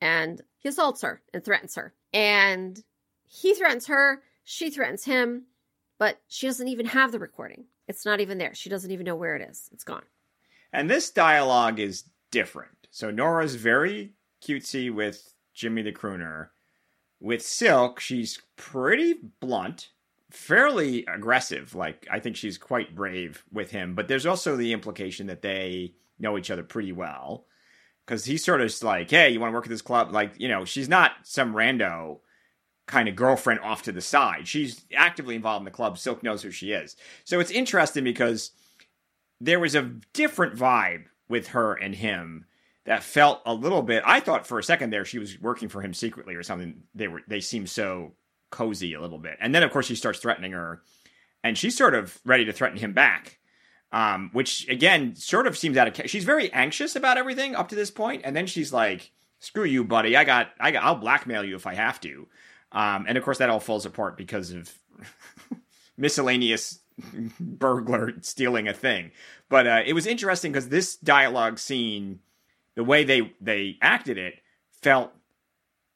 [0.00, 1.92] and he assaults her and threatens her.
[2.12, 2.82] And
[3.26, 5.46] he threatens her, she threatens him,
[5.98, 7.64] but she doesn't even have the recording.
[7.88, 8.54] It's not even there.
[8.54, 9.68] She doesn't even know where it is.
[9.72, 10.04] It's gone.
[10.72, 12.04] And this dialogue is
[12.34, 12.88] different.
[12.90, 16.48] So Nora's very cutesy with Jimmy the crooner.
[17.20, 19.90] With Silk, she's pretty blunt,
[20.32, 21.76] fairly aggressive.
[21.76, 25.94] Like I think she's quite brave with him, but there's also the implication that they
[26.18, 27.46] know each other pretty well.
[28.06, 30.48] Cuz he's sort of like, "Hey, you want to work at this club?" Like, you
[30.48, 32.18] know, she's not some rando
[32.86, 34.48] kind of girlfriend off to the side.
[34.48, 35.98] She's actively involved in the club.
[35.98, 36.96] Silk knows who she is.
[37.22, 38.50] So it's interesting because
[39.40, 42.46] there was a different vibe with her and him
[42.84, 45.80] that felt a little bit I thought for a second there she was working for
[45.80, 46.82] him secretly or something.
[46.94, 48.12] They were they seemed so
[48.50, 49.36] cozy a little bit.
[49.40, 50.82] And then of course he starts threatening her
[51.42, 53.38] and she's sort of ready to threaten him back.
[53.92, 57.76] Um, which again sort of seems out of she's very anxious about everything up to
[57.76, 61.44] this point and then she's like screw you buddy I got I got I'll blackmail
[61.44, 62.26] you if I have to.
[62.72, 64.72] Um, and of course that all falls apart because of
[65.96, 66.80] miscellaneous
[67.40, 69.10] burglar stealing a thing.
[69.48, 72.20] But uh, it was interesting because this dialogue scene,
[72.74, 74.34] the way they they acted it,
[74.82, 75.12] felt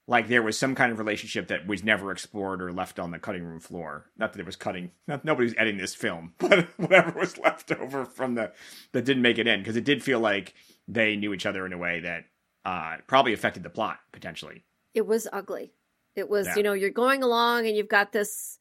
[0.06, 3.18] like there was some kind of relationship that was never explored or left on the
[3.18, 4.06] cutting room floor.
[4.16, 4.90] Not that it was cutting.
[5.06, 8.52] Not, nobody was editing this film, but whatever was left over from the
[8.92, 10.54] that didn't make it in because it did feel like
[10.86, 12.24] they knew each other in a way that
[12.64, 14.64] uh, probably affected the plot potentially.
[14.94, 15.72] It was ugly.
[16.16, 16.56] It was, Yeah.
[16.56, 18.58] you know, you're going along and you've got this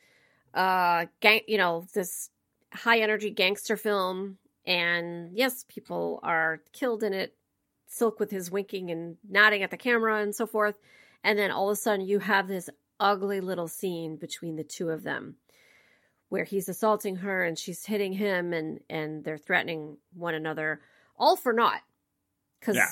[0.53, 2.29] uh gang, you know, this
[2.73, 7.36] high energy gangster film and yes, people are killed in it.
[7.88, 10.77] Silk with his winking and nodding at the camera and so forth.
[11.23, 14.89] And then all of a sudden you have this ugly little scene between the two
[14.89, 15.36] of them
[16.29, 20.81] where he's assaulting her and she's hitting him and and they're threatening one another
[21.17, 21.81] all for naught
[22.60, 22.89] because Yeah.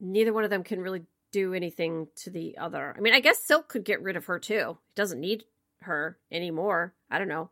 [0.00, 3.38] neither one of them can really do anything to the other i mean i guess
[3.42, 5.44] silk could get rid of her too he doesn't need
[5.82, 7.50] her anymore i don't know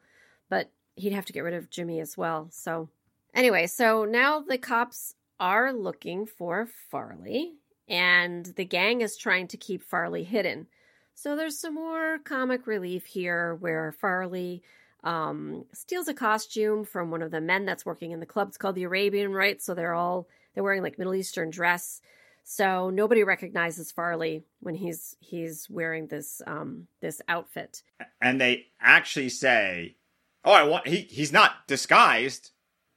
[0.48, 2.88] but he'd have to get rid of jimmy as well so
[3.34, 7.54] anyway so now the cops are looking for farley
[7.88, 10.66] and the gang is trying to keep farley hidden
[11.14, 14.62] so there's some more comic relief here where farley
[15.06, 18.48] um, steals a costume from one of the men that's working in the club.
[18.48, 19.62] It's called the Arabian Rite.
[19.62, 22.00] So they're all they're wearing like Middle Eastern dress.
[22.48, 27.82] So nobody recognizes Farley when he's he's wearing this um this outfit.
[28.22, 29.96] and they actually say,
[30.44, 32.52] "Oh, I want he he's not disguised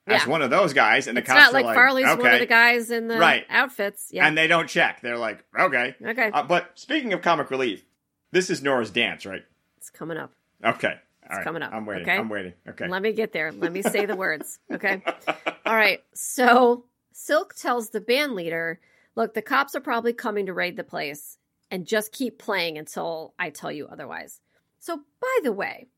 [0.05, 0.29] as Yeah.
[0.29, 2.21] one of those guys." And the It's cops not like, like, Farley's okay.
[2.21, 3.43] one of the guys in the Right.
[3.49, 4.09] outfits.
[4.11, 4.27] Yeah.
[4.27, 5.01] and they don't check.
[5.01, 6.29] They're like, "Okay." okay.
[6.31, 7.83] Uh, but speaking of comic relief,
[8.31, 9.43] this is Nora's dance, right?
[9.77, 10.31] it's coming up.
[10.63, 10.93] Okay,
[11.27, 11.43] all right.
[11.43, 12.03] coming up, I'm waiting.
[12.03, 12.17] okay?
[12.17, 12.53] I'm waiting.
[12.67, 12.87] Okay.
[12.87, 13.51] Let me get there.
[13.51, 14.59] Let me say the words.
[14.71, 15.01] Okay.
[15.65, 16.03] All right.
[16.13, 16.83] So
[17.13, 18.79] Silk tells the band leader,
[19.19, 21.37] look, the cops are probably coming to raid the place
[21.69, 24.39] and just keep playing until I tell you otherwise.
[24.79, 25.89] So, by the way,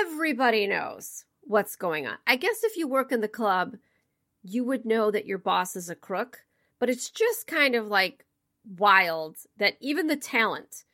[0.00, 2.16] everybody knows what's going on.
[2.26, 3.76] I guess if you work in the club,
[4.42, 6.44] you would know that your boss is a crook,
[6.78, 8.24] but it's just kind of like
[8.78, 10.84] wild that even the talent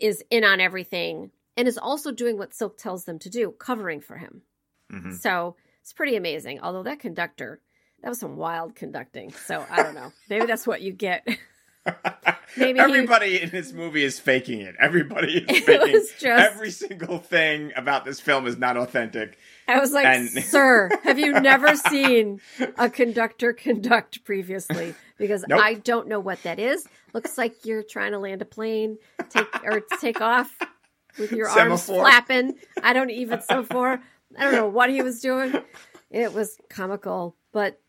[0.00, 4.00] is in on everything and is also doing what Silk tells them to do, covering
[4.00, 4.42] for him.
[4.90, 5.12] Mhm.
[5.12, 6.60] So it's pretty amazing.
[6.60, 7.60] Although that conductor,
[8.02, 9.32] that was some wild conducting.
[9.32, 10.12] So I don't know.
[10.28, 11.26] Maybe that's what you get.
[12.56, 14.74] Maybe he- Everybody in this movie is faking it.
[14.78, 19.38] Everybody is It faking was just- every single thing about this film is not authentic.
[19.66, 22.40] I was like, And- sir, have you never seen
[22.76, 24.94] a conductor conduct previously?
[25.18, 25.60] Because Nope.
[25.62, 26.86] I don't know what that is.
[27.14, 28.98] Looks like you're trying to land a plane,
[29.30, 30.50] take or take off
[31.18, 32.54] with your arms flapping.
[32.82, 34.00] I don't even so far.
[34.38, 35.54] I don't know what he was doing.
[36.10, 37.80] It was comical, but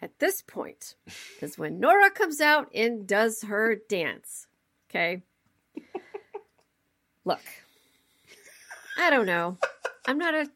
[0.00, 0.94] at this point
[1.40, 4.46] is when Nora comes out and does her dance.
[4.90, 5.22] Okay.
[7.24, 7.40] Look,
[8.98, 9.58] I don't know.
[10.06, 10.48] I'm not a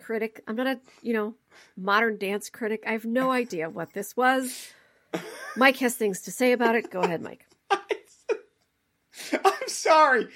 [0.00, 0.42] critic.
[0.46, 1.34] I'm not a, you know,
[1.76, 2.84] modern dance critic.
[2.86, 4.72] I have no idea what this was.
[5.56, 6.90] Mike has things to say about it.
[6.90, 7.46] Go ahead, Mike.
[7.70, 10.28] I'm sorry.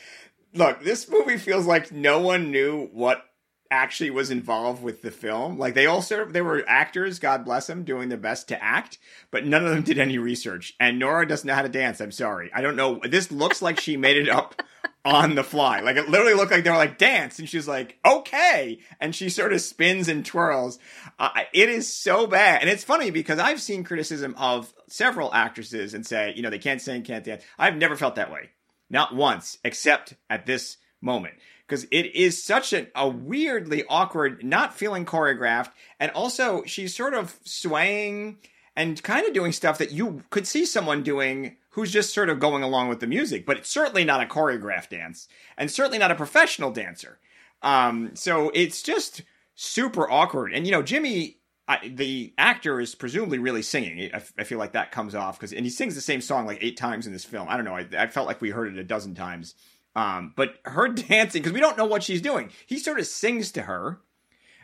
[0.53, 3.25] Look, this movie feels like no one knew what
[3.71, 5.59] actually was involved with the film.
[5.59, 8.63] Like they all sort of they were actors, God bless them, doing their best to
[8.63, 8.99] act,
[9.31, 10.75] but none of them did any research.
[10.81, 12.01] And Nora doesn't know how to dance.
[12.01, 12.51] I'm sorry.
[12.55, 13.01] I don't know.
[13.05, 14.63] This looks like she made it up
[15.05, 15.81] on the fly.
[15.81, 19.29] Like it literally looked like they were like dance, and she's like okay, and she
[19.29, 20.79] sort of spins and twirls.
[21.19, 25.95] Uh, it is so bad, and it's funny because I've seen criticism of several actresses
[25.95, 27.43] and say you know they can't sing, can't dance.
[27.59, 28.51] I've never felt that way.
[28.89, 31.35] Not once, except at this moment.
[31.67, 35.71] Because it is such a, weirdly awkward, not feeling choreographed.
[35.99, 38.39] And also, she's sort of swaying
[38.77, 42.39] and kind of doing stuff that you could see someone doing who's just sort of
[42.39, 43.45] going along with the music.
[43.45, 47.19] But it's certainly not a choreographed dance, and certainly not a professional dancer.
[47.63, 49.23] Um, so it's just
[49.55, 50.53] super awkward.
[50.53, 54.11] And, you know, Jimmy I, the actor is presumably really singing.
[54.15, 56.59] I, I feel like that comes off because, and he sings the same song like
[56.61, 57.49] eight times in this film.
[57.49, 57.75] I don't know.
[57.75, 59.55] I, I felt like we heard it a dozen times.
[59.97, 62.51] Um, but her dancing because we don't know what she's doing.
[62.67, 63.99] He sort of sings to her,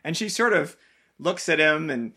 [0.05, 0.77] and she sort of
[1.19, 2.13] looks at him and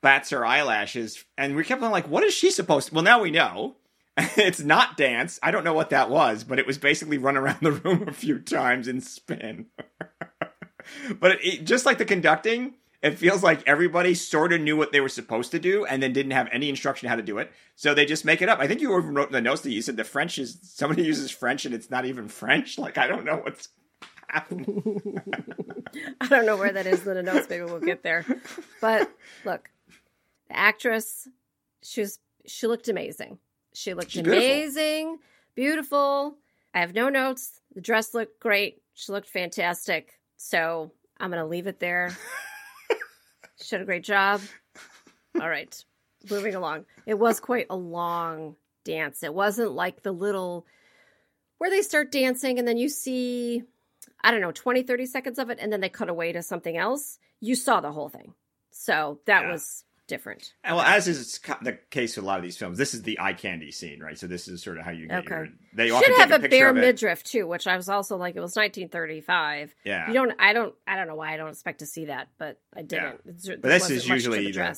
[0.00, 1.24] bats her eyelashes.
[1.36, 2.94] And we kept on like, what is she supposed to?
[2.94, 3.76] Well, now we know.
[4.16, 5.38] it's not dance.
[5.42, 8.12] I don't know what that was, but it was basically run around the room a
[8.12, 9.66] few times and spin.
[11.20, 14.92] but it, it- just like the conducting, it feels like everybody sort of knew what
[14.92, 17.50] they were supposed to do and then didn't have any instruction how to do it.
[17.74, 18.58] So they just make it up.
[18.58, 21.02] I think you even wrote in the notes that you said the French is somebody
[21.04, 22.78] uses French and it's not even French.
[22.78, 23.68] Like I don't know what's
[24.28, 25.22] happening.
[26.20, 27.46] I don't know where that is in the notes.
[27.48, 28.24] Maybe we'll get there.
[28.80, 29.10] But
[29.44, 29.70] look,
[30.48, 31.26] the actress,
[31.82, 33.38] she was she looked amazing.
[33.72, 34.44] She looked She's beautiful.
[34.46, 35.18] amazing,
[35.54, 36.36] beautiful.
[36.74, 37.60] I have no notes.
[37.74, 38.82] The dress looked great.
[38.94, 40.20] She looked fantastic.
[40.36, 42.14] So I'm gonna leave it there.
[43.60, 44.40] she did a great job.
[45.40, 45.84] All right,
[46.30, 46.86] moving along.
[47.06, 49.22] It was quite a long dance.
[49.22, 50.66] It wasn't like the little
[51.58, 53.62] where they start dancing and then you see
[54.22, 56.76] I don't know, 20, 30 seconds of it, and then they cut away to something
[56.76, 57.18] else.
[57.40, 58.34] You saw the whole thing.
[58.70, 59.52] So that Yeah.
[59.52, 60.52] was different.
[60.64, 63.32] Well, as is the case with a lot of these films, this is the eye
[63.32, 64.18] candy scene, right?
[64.18, 65.34] So this is sort of how you get Okay.
[65.34, 65.48] your.
[65.72, 68.36] They often Should take have a, a, bare midriff too, which I was also like,
[68.36, 69.74] it was 1935.
[69.84, 70.08] Yeah.
[70.08, 72.58] You don't, I don't, I don't know why I don't expect to see that, but
[72.76, 73.20] I didn't.
[73.26, 74.76] It's- there But this is usually the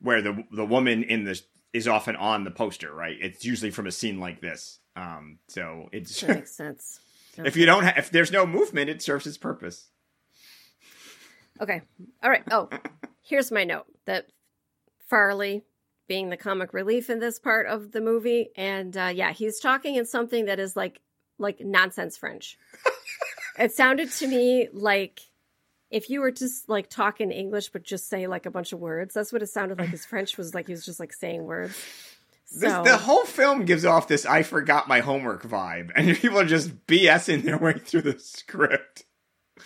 [0.00, 1.40] where the the woman in the
[1.72, 3.16] is often on the poster, right?
[3.20, 4.78] It's usually from a scene like this.
[4.94, 7.00] Um, so it's That makes sense.
[7.38, 9.88] if you don't ha- if there's no movement, it serves its purpose.
[11.60, 11.82] Okay.
[12.22, 12.42] All right.
[12.50, 12.68] Oh,
[13.22, 14.26] here's my note that
[15.08, 15.64] Farley
[16.06, 19.96] being the comic relief in this part of the movie, and uh, yeah, he's talking
[19.96, 21.00] in something that is like
[21.38, 22.58] like nonsense French.
[23.58, 25.20] it sounded to me like
[25.90, 29.14] if you were just like talking English but just say like a bunch of words.
[29.14, 29.90] That's what it sounded like.
[29.90, 31.80] His French was like he was just like saying words.
[32.52, 36.38] This, So the whole film gives off this "I forgot my homework" vibe, and people
[36.38, 39.04] are just BSing their way through the script.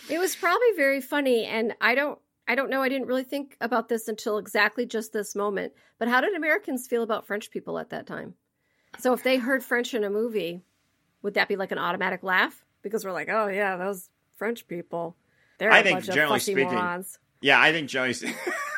[0.08, 2.18] It was probably very funny, and I don't,
[2.48, 2.82] I don't know.
[2.82, 5.74] I didn't really think about this until exactly just this moment.
[5.98, 8.34] But how did Americans feel about French people at that time?
[8.98, 10.62] So if they heard French in a movie,
[11.22, 12.64] would that be like an automatic laugh?
[12.82, 15.14] Because we're like, oh yeah, those French people,
[15.58, 17.18] they're I a think bunch of generally fussy speaking- morons.
[17.40, 18.16] Yeah, I think generally,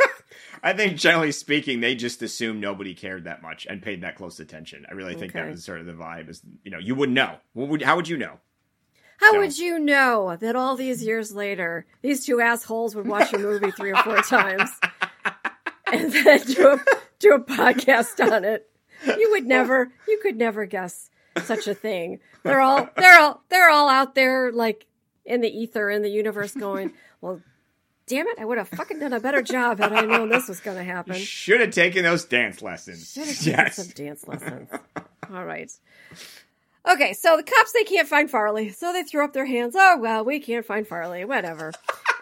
[0.63, 4.39] I think generally speaking, they just assumed nobody cared that much and paid that close
[4.39, 4.85] attention.
[4.91, 6.29] I really think that was sort of the vibe.
[6.29, 7.37] Is you know, you wouldn't know.
[7.55, 8.39] What would, how would you know?
[9.21, 13.39] How would you know that all these years later, these two assholes would watch a
[13.39, 14.71] movie three or four times
[15.93, 16.81] and then do a,
[17.19, 18.69] do a podcast on it?
[19.07, 21.11] You would never, you could never guess
[21.43, 22.21] such a thing.
[22.43, 24.87] They're all, they're all, they're all out there like
[25.25, 27.41] in the ether in the universe going, well,
[28.07, 30.61] damn it, I would have fucking done a better job had I known this was
[30.61, 31.15] going to happen.
[31.17, 33.13] Should have taken those dance lessons.
[33.13, 33.77] Should have taken Yes.
[33.77, 34.69] some dance lessons.
[35.33, 35.71] All right.
[36.89, 39.75] Okay, so the cops they can't find Farley, so they throw up their hands.
[39.77, 41.73] Oh well, we can't find Farley, whatever,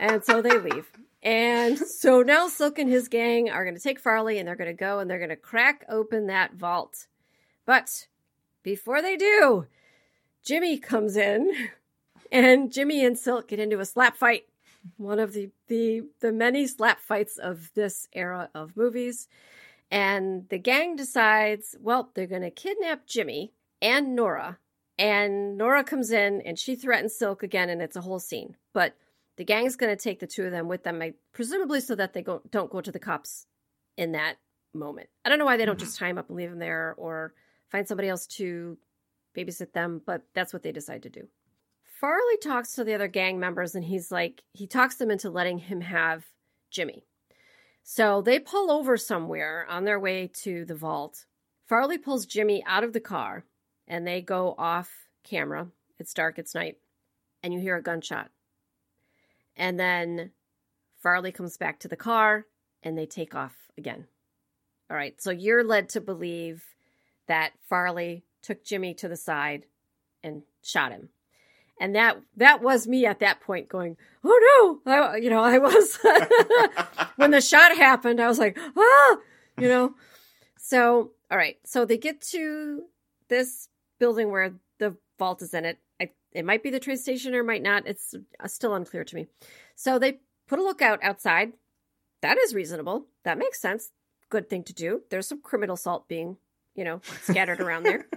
[0.00, 0.90] and so they leave.
[1.22, 4.70] And so now Silk and his gang are going to take Farley, and they're going
[4.70, 7.06] to go and they're going to crack open that vault.
[7.66, 8.08] But
[8.62, 9.66] before they do,
[10.44, 11.52] Jimmy comes in,
[12.32, 14.46] and Jimmy and Silk get into a slap fight.
[14.96, 19.28] One of the the the many slap fights of this era of movies.
[19.90, 24.58] And the gang decides, well, they're going to kidnap Jimmy and Nora.
[24.98, 28.56] And Nora comes in and she threatens Silk again, and it's a whole scene.
[28.72, 28.94] But
[29.36, 31.00] the gang's going to take the two of them with them,
[31.32, 33.46] presumably so that they go, don't go to the cops
[33.96, 34.36] in that
[34.74, 35.08] moment.
[35.24, 35.84] I don't know why they don't mm-hmm.
[35.84, 37.32] just tie him up and leave him there or
[37.68, 38.76] find somebody else to
[39.36, 41.28] babysit them, but that's what they decide to do.
[42.00, 45.58] Farley talks to the other gang members and he's like, he talks them into letting
[45.58, 46.24] him have
[46.70, 47.04] Jimmy.
[47.82, 51.24] So they pull over somewhere on their way to the vault.
[51.66, 53.44] Farley pulls Jimmy out of the car
[53.88, 54.90] and they go off
[55.24, 55.66] camera.
[55.98, 56.76] It's dark, it's night,
[57.42, 58.30] and you hear a gunshot.
[59.56, 60.30] And then
[61.02, 62.46] Farley comes back to the car
[62.82, 64.06] and they take off again.
[64.90, 66.62] All right, so you're led to believe
[67.26, 69.64] that Farley took Jimmy to the side
[70.22, 71.08] and shot him.
[71.80, 75.58] And that that was me at that point going, "Oh no." I you know, I
[75.58, 75.98] was
[77.16, 79.16] when the shot happened, I was like, "Ah!"
[79.58, 79.94] you know.
[80.56, 81.56] So, all right.
[81.64, 82.82] So they get to
[83.28, 83.68] this
[83.98, 85.78] building where the vault is in it.
[86.00, 87.86] I, it might be the train station or it might not.
[87.86, 89.26] It's uh, still unclear to me.
[89.74, 91.52] So they put a lookout outside.
[92.22, 93.06] That is reasonable.
[93.24, 93.90] That makes sense.
[94.30, 95.02] Good thing to do.
[95.10, 96.36] There's some criminal salt being,
[96.74, 98.06] you know, scattered around there.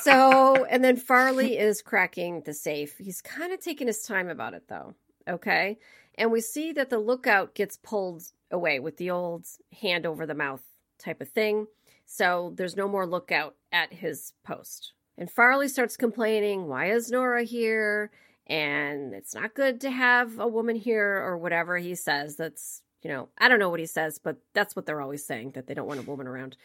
[0.00, 2.96] So, and then Farley is cracking the safe.
[2.98, 4.94] He's kind of taking his time about it though.
[5.28, 5.78] Okay.
[6.16, 9.46] And we see that the lookout gets pulled away with the old
[9.82, 10.62] hand over the mouth
[10.98, 11.66] type of thing.
[12.06, 14.92] So there's no more lookout at his post.
[15.16, 18.10] And Farley starts complaining, why is Nora here?
[18.46, 22.36] And it's not good to have a woman here or whatever he says.
[22.36, 25.52] That's, you know, I don't know what he says, but that's what they're always saying
[25.52, 26.56] that they don't want a woman around.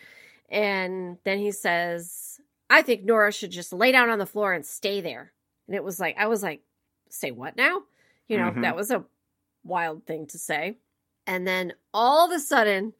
[0.50, 4.66] And then he says, I think Nora should just lay down on the floor and
[4.66, 5.32] stay there.
[5.68, 6.62] And it was like, I was like,
[7.10, 7.84] say what now?
[8.28, 8.62] You know, Mhm.
[8.62, 9.06] that was a
[9.64, 10.78] wild thing to say.
[11.28, 12.94] And then all of a sudden,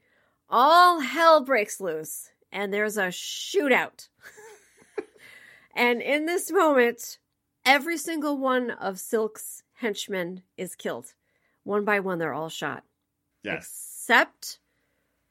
[0.48, 4.08] all hell breaks loose and there's a shootout.
[5.76, 7.20] and in this moment,
[7.66, 11.14] every single one of Silk's henchmen is killed.
[11.64, 12.84] One by one, they're all shot.
[13.44, 13.66] Yes.
[14.04, 14.60] Except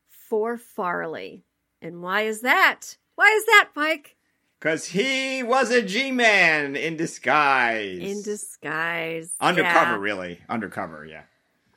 [0.09, 1.45] for Farley.
[1.83, 2.97] And why is that?
[3.17, 4.17] Why is that, Mike?
[4.59, 7.99] Because he was a G Man in disguise.
[7.99, 9.33] In disguise.
[9.41, 9.99] Undercover, Yeah.
[9.99, 10.41] really.
[10.49, 11.23] Undercover, yeah.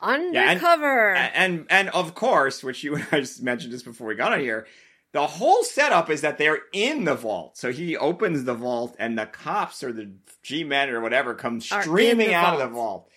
[0.02, 1.12] Undercover.
[1.14, 4.34] A- And and of course, which you and I just mentioned just before we got
[4.34, 4.66] on here,
[5.14, 7.58] the whole setup is that they're in the vault.
[7.58, 10.12] So he opens the vault, and the cops or the
[10.44, 12.74] G men or whatever come streaming out of the vault.
[12.74, 13.10] vault.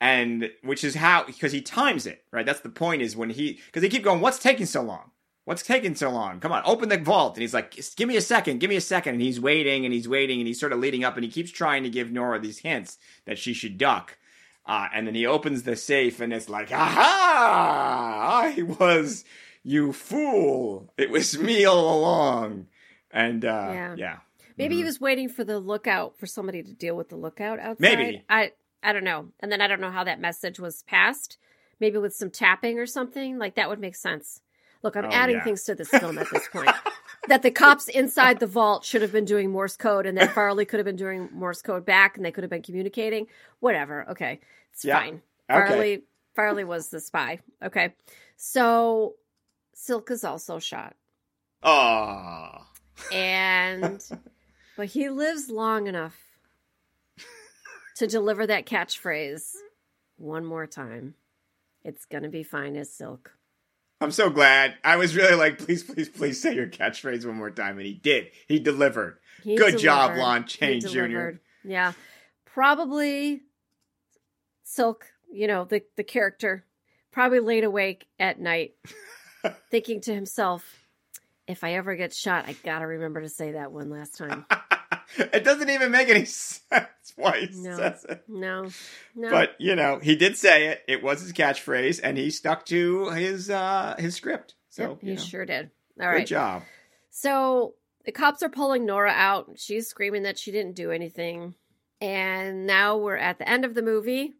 [0.00, 2.46] and which is how because he times it right.
[2.46, 4.20] That's the point is when he because they keep going.
[4.20, 5.10] What's taking so long?
[5.46, 6.38] What's taking so long?
[6.38, 7.34] Come on, open the vault.
[7.34, 9.14] And he's like, give me a second, give me a second.
[9.14, 11.50] And he's waiting and he's waiting and he's sort of leading up and he keeps
[11.50, 14.16] trying to give Nora these hints that she should duck.
[14.66, 18.42] Uh, and then he opens the safe and it's like, aha!
[18.44, 19.24] I was,
[19.62, 20.92] you fool.
[20.96, 22.66] It was me all along.
[23.10, 23.94] And uh, Yeah.
[23.96, 24.16] yeah.
[24.56, 27.80] Maybe he was waiting for the lookout for somebody to deal with the lookout outside.
[27.80, 28.24] Maybe.
[28.28, 28.52] I
[28.82, 29.28] I don't know.
[29.40, 31.38] And then I don't know how that message was passed.
[31.80, 33.38] Maybe with some tapping or something.
[33.38, 34.42] Like that would make sense.
[34.82, 35.44] Look, I'm Oh, adding yeah.
[35.44, 36.70] things to this film at this point.
[37.28, 40.64] that the cops inside the vault should have been doing Morse code and that Farley
[40.66, 43.26] could have been doing Morse code back and they could have been communicating.
[43.60, 44.10] Whatever.
[44.10, 44.40] Okay.
[44.72, 44.98] It's Yeah.
[44.98, 45.22] fine.
[45.50, 45.68] Okay.
[45.68, 46.02] Farley
[46.34, 47.40] Farley was the spy.
[47.62, 47.94] Okay.
[48.36, 49.14] So
[49.82, 50.94] Silk is also shot.
[51.62, 52.66] Oh.
[53.10, 54.02] and
[54.76, 56.16] but he lives long enough
[57.96, 59.52] to deliver that catchphrase
[60.18, 61.14] one more time.
[61.82, 63.32] It's gonna be fine as silk.
[64.02, 64.74] I'm so glad.
[64.84, 67.78] I was really like, please, please, please say your catchphrase one more time.
[67.78, 68.28] And he did.
[68.48, 69.18] He delivered.
[69.42, 70.16] He Good job.
[70.16, 71.30] Lon Chaney Jr.
[71.64, 71.92] Yeah,
[72.44, 73.42] probably
[74.62, 75.06] silk.
[75.32, 76.66] You know the the character
[77.12, 78.74] probably laid awake at night,
[79.70, 80.64] thinking to himself,
[81.46, 84.46] "If I ever get shot, I gotta remember to say that one last time."
[85.18, 86.86] it doesn't even make any sense
[87.16, 87.76] why he No.
[87.76, 88.24] says it.
[88.28, 88.70] No,
[89.14, 89.30] no.
[89.30, 90.82] But you know, he did say it.
[90.88, 94.54] It was his catchphrase, and he stuck to his uh his script.
[94.68, 95.70] So Yep, he know, sure did.
[96.00, 96.26] All good right.
[96.26, 96.62] job.
[97.10, 97.74] So
[98.04, 99.50] the cops are pulling Nora out.
[99.56, 101.54] She's screaming that she didn't do anything.
[102.00, 104.32] And now we're at the end of the movie.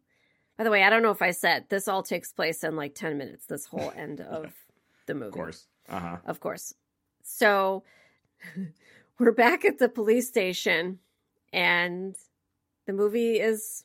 [0.57, 2.95] By the way, I don't know if I said this all takes place in like
[2.95, 4.51] 10 minutes, this whole end of
[5.11, 5.27] the movie.
[5.27, 5.67] Of course.
[5.89, 6.17] Uh huh.
[6.25, 6.73] Of course.
[7.23, 7.83] So
[9.19, 10.99] we're back at the police station
[11.53, 12.15] and
[12.87, 13.83] the movie is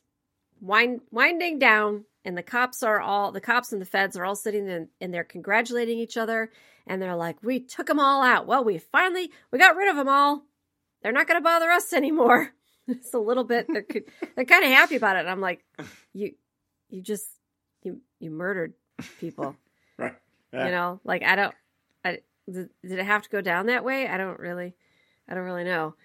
[0.61, 4.35] wind, winding down and the cops are all the cops and the feds are all
[4.35, 6.49] sitting in, and they're congratulating each other
[6.87, 9.95] and they're like we took them all out well we finally we got rid of
[9.95, 10.43] them all
[11.01, 12.51] they're not going to bother us anymore
[12.87, 13.85] it's a little bit they're,
[14.35, 15.63] they're kind of happy about it and i'm like
[16.13, 16.31] you
[16.89, 17.27] you just
[17.83, 18.73] you you murdered
[19.19, 19.55] people
[19.97, 20.13] Right.
[20.53, 21.53] You know like i don't
[22.03, 22.19] I,
[22.51, 24.07] did, did it have to go down that way?
[24.07, 24.73] I don't really
[25.27, 25.95] i don't really know.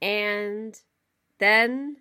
[0.00, 0.74] And
[1.38, 1.96] then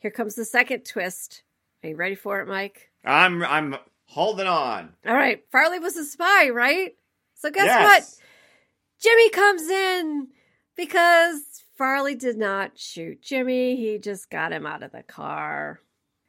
[0.00, 1.42] here comes the second twist.
[1.82, 2.90] Are you ready for it mike?
[3.04, 3.76] I'm I'm
[4.06, 4.92] holding on.
[5.06, 6.94] all right farley was a spy right?
[7.34, 7.82] So guess yes.
[7.82, 8.22] what?
[9.00, 10.28] Jimmy comes in
[10.76, 13.76] because farley did not shoot jimmy.
[13.76, 15.80] He just got him out of the car.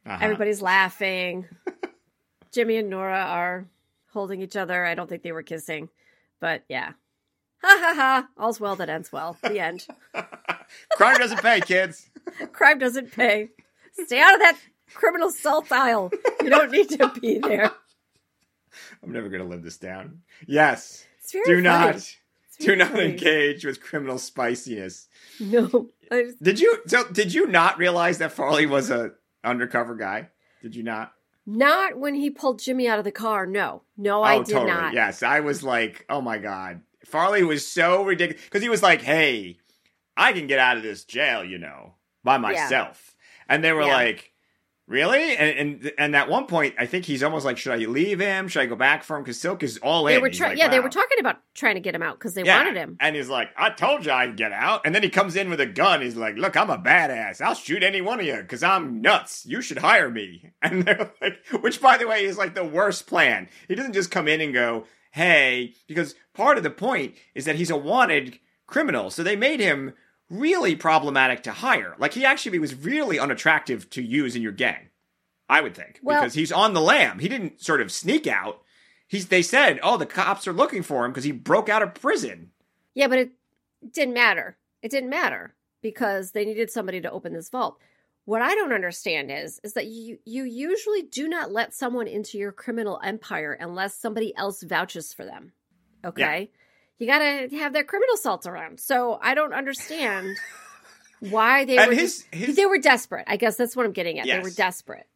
[0.06, 0.18] Uh-huh.
[0.22, 1.46] everybody's laughing.
[2.52, 3.66] Jimmy and nora are
[4.12, 5.88] holding each other i don't think they were kissing
[6.40, 6.92] but yeah
[7.62, 9.86] ha ha ha all's well that ends well the end
[10.92, 12.10] Crime doesn't pay, kids.
[12.52, 13.48] crime doesn't pay
[13.92, 14.58] stay out of that
[14.94, 16.10] criminal salt aisle
[16.42, 17.70] you don't need to be there
[19.02, 20.22] I'm never gonna live this down.
[20.46, 21.04] Yes.
[21.32, 21.60] Do funny.
[21.62, 22.14] not
[22.60, 23.04] do not funny.
[23.10, 25.08] engage with criminal spiciness.
[25.40, 29.12] no I just- Did you so did you not realize that Farley was a
[29.44, 30.28] undercover guy?
[30.62, 31.12] Did you not?
[31.50, 34.70] Not when he pulled jimmy out of the car no no i oh, did totally.
[34.70, 38.82] not Yes, I was like, oh my god, Farley was so ridiculous because he was
[38.82, 39.56] like, hey,
[40.16, 43.16] I can get out of this jail, you know, by myself,
[43.48, 43.94] and they were Yeah.
[43.96, 44.32] like.
[44.88, 45.36] Really?
[45.36, 48.48] And, and and at one point, I think he's almost like, should I leave him?
[48.48, 49.22] Should I go back for him?
[49.22, 50.22] Because Silk is all they in.
[50.22, 52.42] were trying like, yeah they were talking about trying to get him out because they
[52.42, 52.56] Yeah.
[52.56, 54.80] wanted him And he's like, I told you I'd get out.
[54.86, 56.00] And then he comes in with a gun.
[56.00, 57.42] He's like, Look, I'm a badass.
[57.42, 59.44] I'll shoot any one of you because I'm nuts.
[59.44, 60.52] You should hire me.
[60.62, 63.48] And they're like, which by the way is like the worst plan.
[63.68, 67.56] He doesn't just come in and go, Hey, because part of the point is that
[67.56, 69.10] he's a wanted criminal.
[69.10, 69.92] So they made him
[70.30, 71.94] really problematic to hire.
[71.98, 74.88] Like he actually was really unattractive to use in your gang.
[75.48, 77.18] I would think Well- because he's on the lam.
[77.18, 78.62] He didn't sort of sneak out.
[79.06, 79.28] He's.
[79.28, 82.50] They said, "Oh, the cops are looking for him because he broke out of prison."
[82.94, 83.30] Yeah, but it
[83.90, 84.58] didn't matter.
[84.82, 87.78] It didn't matter because they needed somebody to open this vault.
[88.26, 92.36] What I don't understand is is that you you usually do not let someone into
[92.36, 95.52] your criminal empire unless somebody else vouches for them.
[96.04, 96.50] Okay?
[96.98, 98.80] You got to have their criminal salts around.
[98.80, 100.36] So I don't understand
[101.20, 103.24] why they And were his- just- his- they were desperate.
[103.26, 104.26] I guess that's what I'm getting at.
[104.26, 105.06] They were desperate.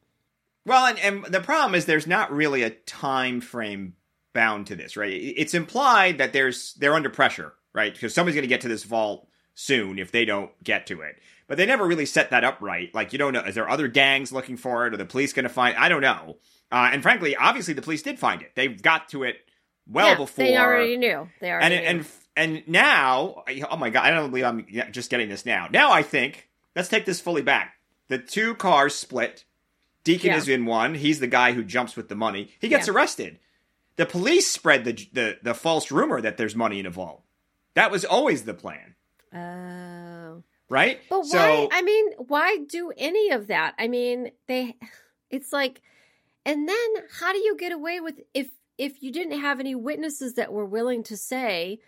[0.65, 3.95] Well, and, and the problem is there's not really a time frame
[4.33, 5.13] bound to this, right?
[5.13, 7.93] It's implied that there's they're under pressure, right?
[7.93, 11.17] Because somebody's going to get to this vault soon if they don't get to it.
[11.49, 12.95] But they never really set that up right.
[12.95, 14.95] Like you don't know, is there other gangs looking for it?
[14.95, 15.77] Are the police going to find?
[15.77, 16.37] I don't know.
[16.71, 18.53] Uh, and frankly, obviously the police did find it.
[18.55, 19.37] They got to it
[19.87, 20.45] well yeah, before.
[20.45, 21.29] they already knew.
[21.41, 22.05] They already and knew.
[22.37, 25.69] and and now, oh my god, I don't believe I'm just getting this now.
[25.71, 27.75] Now I think let's take this fully back.
[28.09, 29.45] The two cars split,
[30.05, 30.37] Deacon Yeah.
[30.39, 30.95] is in one.
[30.95, 32.51] He's the guy who jumps with the money.
[32.61, 32.95] He gets Yeah.
[32.95, 33.39] arrested.
[33.97, 37.23] The police spread the, the the false rumor that there's money in a vault.
[37.75, 38.95] That was always the plan,
[39.35, 40.43] Oh.
[40.69, 41.01] right?
[41.11, 41.69] But so, why?
[41.73, 43.75] I mean, why do any of that?
[43.79, 44.77] I mean, they.
[45.31, 45.81] It's like,
[46.45, 46.89] and then
[47.21, 48.49] how do you get away with if
[48.83, 51.79] if you didn't have any witnesses that were willing to say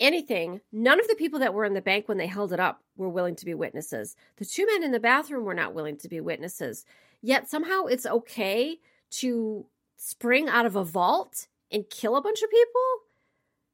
[0.00, 0.60] anything?
[0.72, 3.08] None of the people that were in the bank when they held it up were
[3.08, 4.16] willing to be witnesses.
[4.38, 6.84] The two men in the bathroom were not willing to be witnesses.
[7.20, 8.80] Yet somehow it's okay
[9.12, 9.66] to
[9.96, 12.82] spring out of a vault and kill a bunch of people.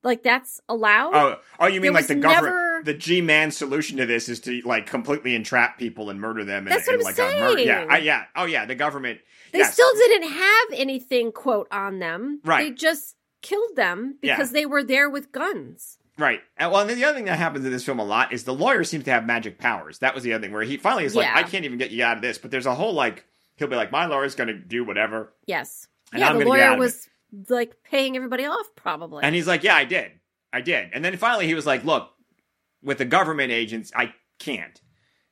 [0.03, 1.15] Like that's allowed.
[1.15, 2.68] Oh, oh, you mean like the government?
[2.85, 6.67] The G man solution to this is to like completely entrap people and murder them.
[6.67, 7.63] And, That's what and I'm like a murder.
[7.63, 7.87] Yeah.
[7.89, 8.25] I, yeah.
[8.37, 8.65] Oh, yeah.
[8.67, 9.21] The government.
[9.53, 9.73] They yes.
[9.73, 12.41] still didn't have anything quote on them.
[12.45, 12.65] Right.
[12.65, 14.37] They just killed them Yeah.
[14.37, 15.99] because they were there with guns.
[16.19, 16.41] Right.
[16.57, 18.55] And well, and the other thing that happens in this film a lot is the
[18.55, 20.01] lawyer seems to have magic powers.
[20.01, 21.37] That was the other thing where he finally is like, Yeah.
[21.37, 22.39] I can't even get you out of this.
[22.39, 23.25] But there's a whole like,
[23.57, 25.33] he'll be like, my lawyer's going to do whatever.
[25.47, 25.87] Yes.
[26.13, 27.09] And yeah, I'm the gonna get out lawyer was
[27.49, 29.23] like paying everybody off probably.
[29.23, 30.13] And he's like, yeah, I did.
[30.53, 30.91] I did.
[30.93, 32.11] And then finally he was like, look,
[32.83, 34.81] with the government agents, I can't.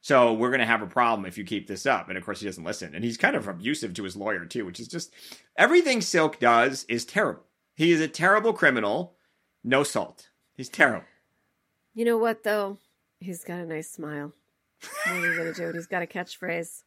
[0.01, 2.09] So we're going to have a problem if you keep this up.
[2.09, 2.95] And of course, he doesn't listen.
[2.95, 5.13] And he's kind of abusive to his lawyer, too, which is just
[5.59, 7.43] everything Silk does is terrible.
[7.75, 9.17] He is a terrible criminal.
[9.65, 10.29] No salt.
[10.55, 11.07] He's terrible.
[11.95, 12.79] you know what though?
[13.19, 14.33] He's got a nice smile.
[15.07, 15.65] What are you gonna do?
[15.67, 16.83] And he's got a catchphrase.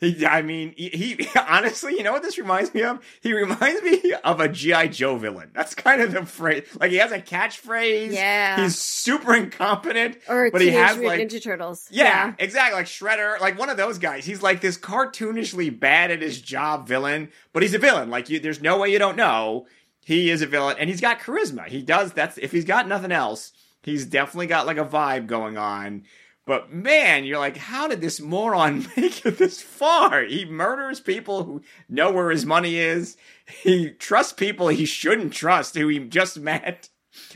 [0.00, 3.04] He, I mean, he, he honestly, you know what this reminds me of?
[3.20, 5.50] He reminds me of a GI Joe villain.
[5.54, 6.64] That's kind of the phrase.
[6.78, 8.12] Like he has a catchphrase.
[8.12, 8.62] Yeah.
[8.62, 10.18] he's super incompetent.
[10.28, 11.88] Or but he has like Ninja Turtles.
[11.90, 12.78] Yeah, exactly.
[12.78, 14.24] Like Shredder, like one of those guys.
[14.24, 18.10] He's like this cartoonishly bad at his job villain, but he's a villain.
[18.10, 19.66] Like you, there's no way you don't know
[20.08, 21.66] he is a villain, and he's got charisma.
[21.66, 22.14] He does.
[22.14, 26.04] That's if he's got nothing else, he's definitely got like a vibe going on.
[26.48, 30.22] But man, you're like, how did this moron make it this far?
[30.22, 33.18] He murders people who know where his money is.
[33.62, 36.88] He trusts people he shouldn't trust, who he just met.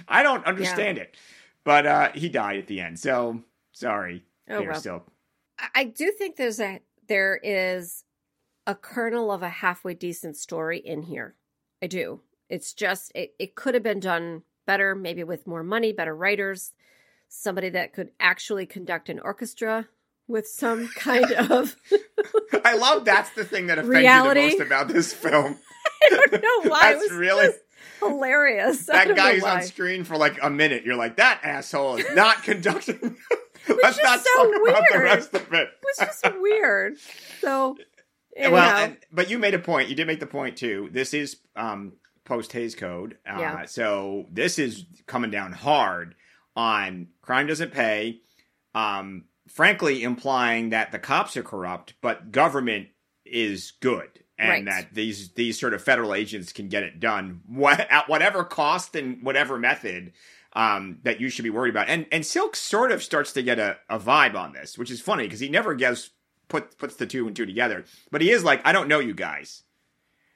[0.09, 1.15] I don't understand it.
[1.63, 3.43] But uh, he died at the end, so
[3.73, 4.25] sorry.
[4.49, 4.81] Oh, well.
[5.59, 8.05] I- I do think there's a there is
[8.67, 11.37] a kernel of a halfway decent story in here.
[11.83, 12.21] I do.
[12.49, 16.73] It's just it, it could have been done better, maybe with more money, better writers,
[17.35, 19.89] somebody that could actually conduct an orchestra
[20.29, 21.75] with some kind of
[22.65, 24.41] I love that's the thing that offends Reality.
[24.43, 25.59] you the most about this film.
[26.03, 27.59] I don't know why it That's was really- just
[28.01, 28.87] hilarious.
[28.87, 29.57] That guy who's why.
[29.57, 30.85] on screen for like a minute.
[30.85, 33.17] You're like, that asshole is not conducting.
[33.69, 35.05] Let's not so talk about the weird.
[35.05, 35.69] rest of it.
[35.69, 36.95] It was just weird.
[37.41, 37.77] So
[38.37, 39.89] anyhow, Well, and, but you made a point.
[39.89, 40.89] You did make the point too.
[40.93, 41.93] This is um,
[42.25, 43.65] post Hayes Code, uh, Yeah.
[43.67, 46.17] so this is coming down hard
[46.57, 48.21] on crime doesn't pay.
[48.75, 52.89] Um, frankly, implying that the cops are corrupt, but government
[53.25, 54.65] is good, and Right.
[54.67, 58.97] that these these sort of federal agents can get it done what, at whatever cost
[58.97, 60.13] and whatever method.
[60.55, 63.59] Um, that you should be worried about, and and Silk sort of starts to get
[63.59, 66.11] a, a vibe on this, which is funny because he never gets
[66.49, 67.87] put puts the two and two together.
[68.11, 69.63] But he is like, I don't know you guys,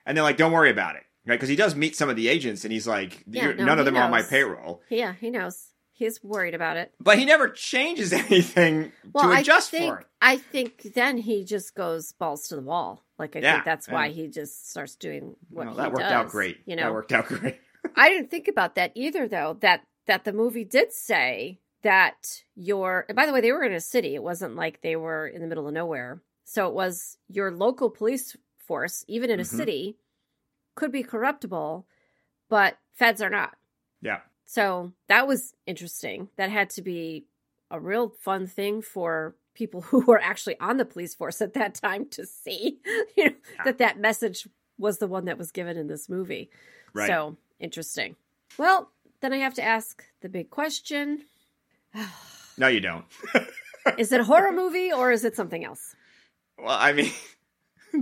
[0.07, 1.35] and they're like, don't worry about it, right?
[1.37, 3.85] Because he does meet some of the agents, and he's like, Yeah, no, none of
[3.85, 4.81] he them are on my payroll.
[4.89, 5.67] yeah, he knows.
[5.97, 6.93] He's worried about it.
[7.01, 10.07] But he never changes anything Well, to adjust I think for it.
[10.21, 13.03] I think then he just goes balls to the wall.
[13.19, 16.29] Like I Yeah, think that's why he just starts doing what that worked does, out
[16.29, 16.59] great.
[16.67, 17.57] You know, that worked out great.
[17.97, 19.57] I didn't think about that either, though.
[19.61, 23.07] That that the movie did say that your.
[23.15, 24.15] By the way, they were in a city.
[24.15, 26.21] It wasn't like they were in the middle of nowhere.
[26.45, 29.47] So it was your local police force, even in a Mhm.
[29.57, 29.97] city,
[30.75, 31.87] could be corruptible,
[32.51, 33.57] but feds are not.
[34.03, 34.21] Yeah.
[34.47, 36.29] So that was interesting.
[36.37, 37.27] That had to be
[37.71, 41.75] a real fun thing for people who were actually on the police force at that
[41.75, 42.79] time to see,
[43.17, 46.51] you know, that that message was the one that was given in this movie.
[46.95, 47.09] Right.
[47.09, 48.17] So interesting.
[48.57, 48.91] Well,
[49.21, 51.23] then I have to ask the big question:
[52.59, 53.05] No, you don't.
[53.99, 55.95] Is it a horror movie or is it something else?
[56.59, 57.13] Well, I mean,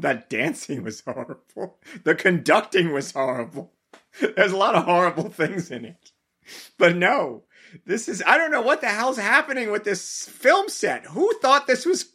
[0.01, 1.79] that dancing was horrible.
[2.05, 3.73] The conducting was horrible.
[4.19, 6.13] There's a lot of horrible things in it.
[6.79, 7.45] But no,
[7.87, 11.07] this is, I don't know what the hell's happening with this film set.
[11.07, 12.13] Who thought this was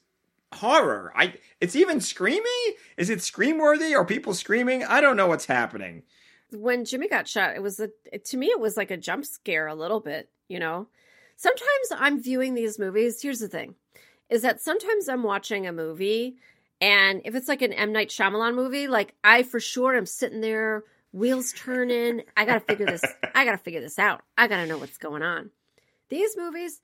[0.53, 1.11] horror?
[1.15, 2.73] I, it's even screamy?
[2.97, 3.95] Is it scream worthy?
[3.95, 4.83] Are people screaming?
[4.83, 6.03] I don't know what's happening.
[6.51, 9.67] when Jimmy got shot, it was a to me it was like a jump scare
[9.67, 10.87] a little bit, you know.
[11.35, 13.21] Sometimes I'm viewing these movies.
[13.21, 13.75] Here's the thing,
[14.29, 16.37] is that sometimes I'm watching a movie,
[16.81, 20.41] and if it's like an M Night Shyamalan movie, like I for sure am sitting
[20.41, 22.23] there, wheels turning.
[22.35, 23.03] I gotta figure this.
[23.35, 24.21] I gotta figure this out.
[24.37, 25.51] I gotta know what's going on.
[26.09, 26.81] These movies,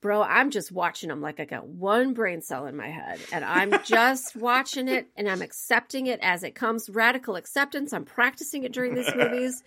[0.00, 3.44] bro, I'm just watching them like I got one brain cell in my head and
[3.44, 6.90] I'm just watching it and I'm accepting it as it comes.
[6.90, 7.92] Radical acceptance.
[7.92, 9.62] I'm practicing it during these movies.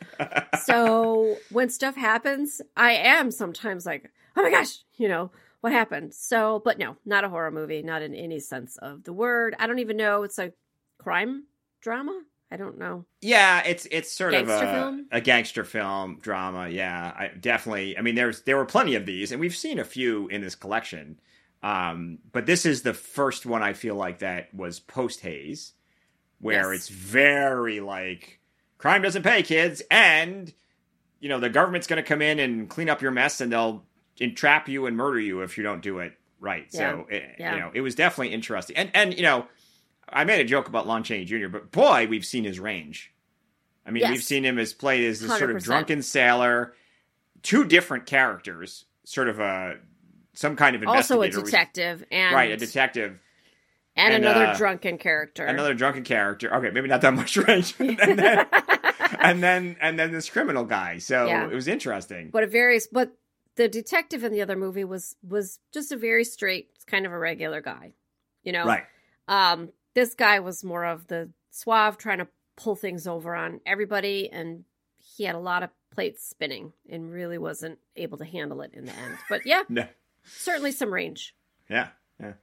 [0.63, 5.31] So when stuff happens, I am sometimes like, oh my gosh, you know,
[5.61, 6.13] what happened?
[6.13, 9.55] So, but no, not a horror movie, not in any sense of the word.
[9.57, 10.23] I don't even know.
[10.23, 10.53] It's a
[10.99, 11.45] crime
[11.81, 12.21] drama.
[12.49, 13.05] I don't know.
[13.21, 15.07] Yeah, it's it's sort Gangster of a, film?
[15.11, 16.69] a gangster film drama.
[16.69, 17.97] Yeah, I definitely.
[17.97, 20.55] I mean, there's there were plenty of these, and we've seen a few in this
[20.55, 21.19] collection.
[21.61, 25.73] Um, but this is the first one I feel like that was post Hayes,
[26.39, 26.81] where Yes.
[26.81, 28.39] it's very like
[28.77, 30.53] crime doesn't pay, kids, and
[31.19, 33.83] you know the government's going to come in and clean up your mess, and they'll
[34.19, 36.71] entrap you and murder you if you don't do it right.
[36.71, 37.55] So it, Yeah.
[37.55, 39.47] you know it was definitely interesting, and and you know.
[40.09, 43.13] I made a joke about Lon Chaney Jr., but boy, we've seen his range.
[43.85, 44.11] I mean, Yes.
[44.11, 46.73] we've seen him as played as this sort of drunken sailor,
[47.43, 49.77] two different characters, sort of a
[50.33, 52.51] some kind of Also a detective and right?
[52.51, 53.19] A detective,
[53.95, 55.45] and, and, another uh, drunken character.
[55.45, 56.53] another drunken character.
[56.53, 58.45] Okay, maybe not that much range, and then
[59.19, 60.97] and then and then this criminal guy.
[60.99, 61.45] So Yeah.
[61.49, 62.29] it was interesting.
[62.31, 63.13] but a very but
[63.55, 67.17] the detective in the other movie was was just a very straight kind of a
[67.17, 67.91] regular guy
[68.43, 68.83] you know Right?
[69.27, 74.29] um this guy was more of the suave trying to pull things over on everybody
[74.31, 74.63] and
[74.99, 78.85] he had a lot of plates spinning and really wasn't able to handle it in
[78.85, 79.87] the end but yeah No.
[80.23, 81.33] certainly some range
[81.67, 81.87] Yeah.
[82.19, 82.33] Yeah.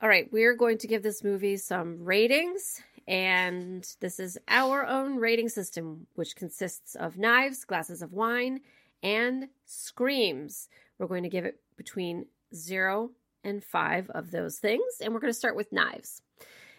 [0.00, 5.16] all right we're going to give this movie some ratings and this is our own
[5.16, 8.60] rating system which consists of knives glasses of wine
[9.02, 10.68] and screams
[10.98, 13.10] we're going to give it between zero
[13.44, 16.22] and five of those things and we're going to start with knives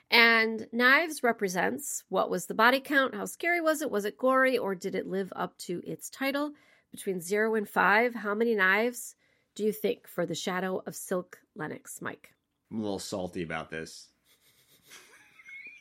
[0.10, 4.58] and knives represents what was the body count how scary was it was it gory
[4.58, 6.52] or did it live up to its title
[6.92, 9.16] between zero and five how many knives
[9.56, 12.32] do you think for the shadow of silk lennox mike
[12.72, 14.08] I'm a little salty about this.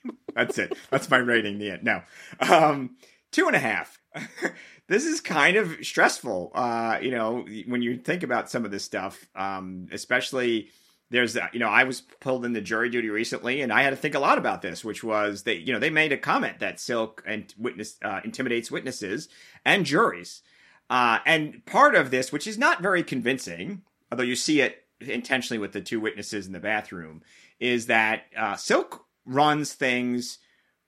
[0.34, 0.76] That's it.
[0.90, 1.58] That's my rating.
[1.58, 1.84] The end.
[1.84, 2.02] No,
[2.40, 2.96] um,
[3.30, 3.99] two and a half.
[4.88, 6.52] this is kind of stressful.
[6.54, 10.68] Uh, you know, when you think about some of this stuff, um, especially
[11.10, 13.96] there's, uh, you know, I was pulled into jury duty recently, and I had to
[13.96, 16.80] think a lot about this, which was that you know they made a comment that
[16.80, 19.28] silk and witness uh, intimidates witnesses
[19.64, 20.42] and juries,
[20.88, 25.58] uh, and part of this, which is not very convincing, although you see it intentionally
[25.58, 27.22] with the two witnesses in the bathroom,
[27.58, 30.38] is that uh, Silk runs things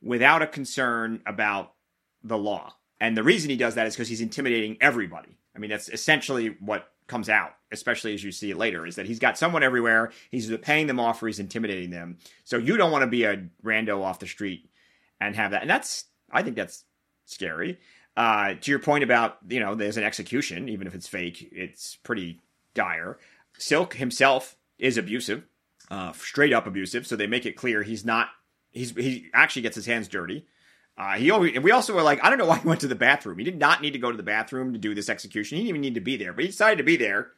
[0.02, 1.74] without a concern about
[2.22, 2.74] the law.
[3.03, 5.36] And the reason he does that is because he's intimidating everybody.
[5.57, 9.07] I mean, that's essentially what comes out, especially as you see it later, is that
[9.07, 10.12] he's got someone everywhere.
[10.30, 12.18] He's paying them off or he's intimidating them.
[12.44, 14.70] So you don't want to be a rando off the street
[15.20, 15.62] and have that.
[15.62, 16.84] And that's, I think that's
[17.26, 17.80] scary.
[18.16, 21.96] Uh, to your point about, you know, there's an execution, even if it's fake, it's
[21.96, 22.40] pretty
[22.72, 23.18] dire.
[23.59, 25.42] Silk himself is abusive,
[25.90, 27.09] uh, straight up abusive.
[27.09, 28.28] So they make it clear he's not.
[28.70, 30.46] He's he actually gets his hands dirty.
[30.99, 32.95] Uh, he always, we also were like, I don't know why he went to the
[32.95, 33.38] bathroom.
[33.38, 35.57] He did not need to go to the bathroom to do this execution.
[35.57, 37.32] He didn't even need to be there, but he decided to be there.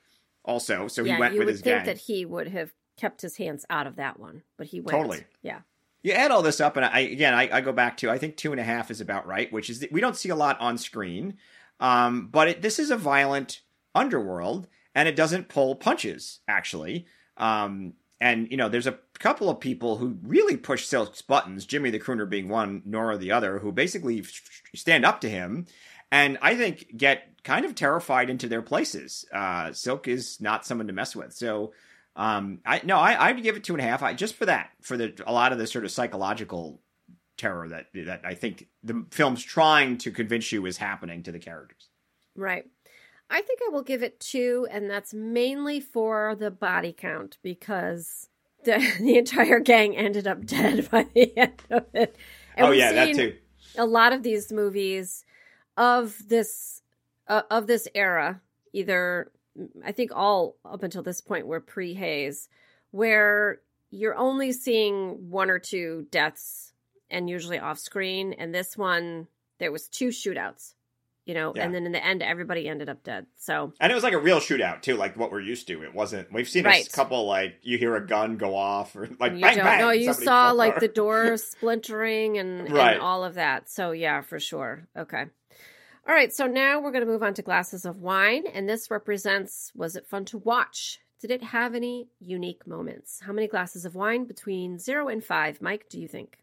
[0.44, 1.86] Also, so yeah he went you with would his think gang.
[1.86, 5.24] that he would have kept his hands out of that one but he went Totally.
[5.42, 5.60] yeah
[6.04, 8.36] you add all this up, and I again I, I go back to I think
[8.36, 10.76] two and a half is about right, which is we don't see a lot on
[10.76, 11.38] screen,
[11.80, 13.62] um, but it, this is a violent
[13.94, 17.06] underworld, and it doesn't pull punches actually.
[17.38, 21.66] Um, and you know, there's a couple of people who really push Silk's buttons.
[21.66, 24.24] Jimmy the Crooner being one, Nora the other, who basically
[24.74, 25.66] stand up to him,
[26.10, 29.24] and I think get kind of terrified into their places.
[29.32, 31.72] Uh, Silk is not someone to mess with, so.
[32.16, 34.00] Um, I no, I I'd give it two and a half.
[34.00, 36.80] I just for that, for the a lot of the sort of psychological
[37.36, 41.38] terror that that I think the film's trying to convince you is happening to the
[41.38, 41.88] characters.
[42.36, 42.66] Right.
[43.30, 48.28] I think I will give it two, and that's mainly for the body count because
[48.64, 52.16] the the entire gang ended up dead by the end of it.
[52.56, 53.36] And oh yeah, that too.
[53.76, 55.24] A lot of these movies
[55.76, 56.82] of this
[57.28, 58.40] uh, of this era,
[58.72, 59.32] either
[59.84, 62.48] I think all up until this point were pre Hayes,
[62.90, 63.60] where
[63.90, 66.72] you're only seeing one or two deaths
[67.10, 68.32] and usually off screen.
[68.32, 70.74] And this one, there was two shootouts,
[71.24, 71.64] you know, Yeah.
[71.64, 73.26] and then in the end, everybody ended up dead.
[73.36, 75.82] So And it was like a real shootout too, like what we're used to.
[75.82, 76.32] It wasn't.
[76.32, 76.86] We've seen Right.
[76.86, 79.80] a couple like you hear a gun go off or like you bang don't bang.
[79.80, 79.90] know.
[79.90, 82.94] You saw like the door splintering and, Right.
[82.94, 83.68] and all of that.
[83.70, 84.86] So yeah, for sure.
[84.96, 85.24] Okay.
[86.06, 86.32] All right.
[86.32, 89.96] So now we're going to move on to glasses of wine, and this represents was
[89.96, 91.00] it fun to watch?
[91.20, 93.20] Did it have any unique moments?
[93.24, 95.88] How many glasses of wine between zero and five, Mike?
[95.88, 96.36] Do you think?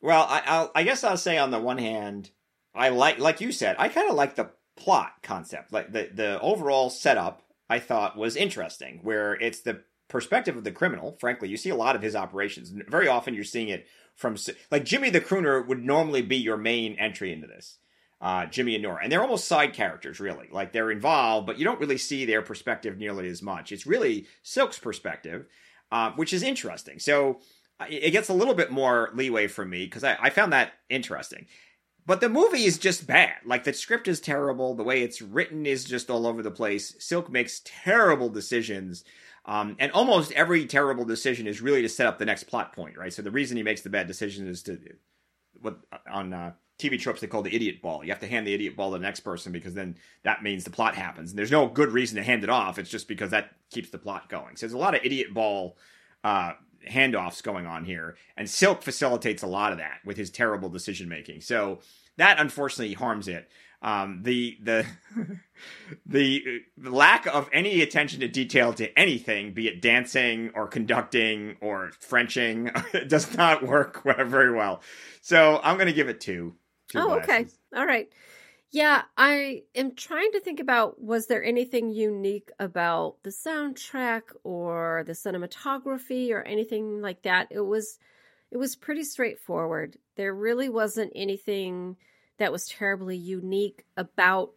[0.00, 2.30] Well, I, I'll, I guess I'll say on the one hand,
[2.76, 6.40] I like, like you said, I kind of like the plot concept, like the the
[6.40, 11.16] overall setup I thought was interesting, where it's the perspective of the criminal.
[11.18, 12.72] Frankly, you see a lot of his operations.
[12.88, 14.36] Very often, you're seeing it from
[14.70, 17.78] like Jimmy the Crooner would normally be your main entry into this.
[18.18, 20.48] Uh, Jimmy and Nora, and they're almost side characters, really.
[20.50, 23.72] Like they're involved, but you don't really see their perspective nearly as much.
[23.72, 25.44] It's really Silk's perspective,
[25.92, 26.98] uh, which is interesting.
[26.98, 27.40] So
[27.90, 31.46] it gets a little bit more leeway for me because I, I found that interesting.
[32.06, 33.34] But the movie is just bad.
[33.44, 34.74] Like the script is terrible.
[34.74, 36.94] The way it's written is just all over the place.
[37.00, 39.04] Silk makes terrible decisions.
[39.44, 42.96] Um, and almost every terrible decision is really to set up the next plot point,
[42.96, 43.12] right?
[43.12, 44.78] So the reason he makes the bad decision is to
[45.60, 45.78] what
[46.10, 48.04] on uh, TV tropes they call the idiot ball.
[48.04, 50.62] You have to hand the idiot ball to the next person because then that means
[50.62, 51.30] the plot happens.
[51.30, 52.78] And there's no good reason to hand it off.
[52.78, 54.56] It's just because that keeps the plot going.
[54.56, 55.76] So there's a lot of idiot ball
[56.22, 56.52] uh,
[56.88, 61.08] handoffs going on here, and Silk facilitates a lot of that with his terrible decision
[61.08, 61.40] making.
[61.40, 61.80] So
[62.16, 63.48] that unfortunately harms it.
[63.82, 64.86] Um, the the
[66.06, 71.92] the lack of any attention to detail to anything, be it dancing or conducting or
[72.00, 72.70] Frenching,
[73.06, 74.82] does not work very well.
[75.20, 76.54] So I'm going to give it two.
[76.88, 77.30] two oh, glasses.
[77.30, 77.46] okay,
[77.78, 78.08] all right.
[78.70, 85.04] Yeah, I am trying to think about was there anything unique about the soundtrack or
[85.06, 87.48] the cinematography or anything like that.
[87.50, 87.98] It was
[88.50, 89.98] it was pretty straightforward.
[90.16, 91.96] There really wasn't anything
[92.38, 94.52] that was terribly unique about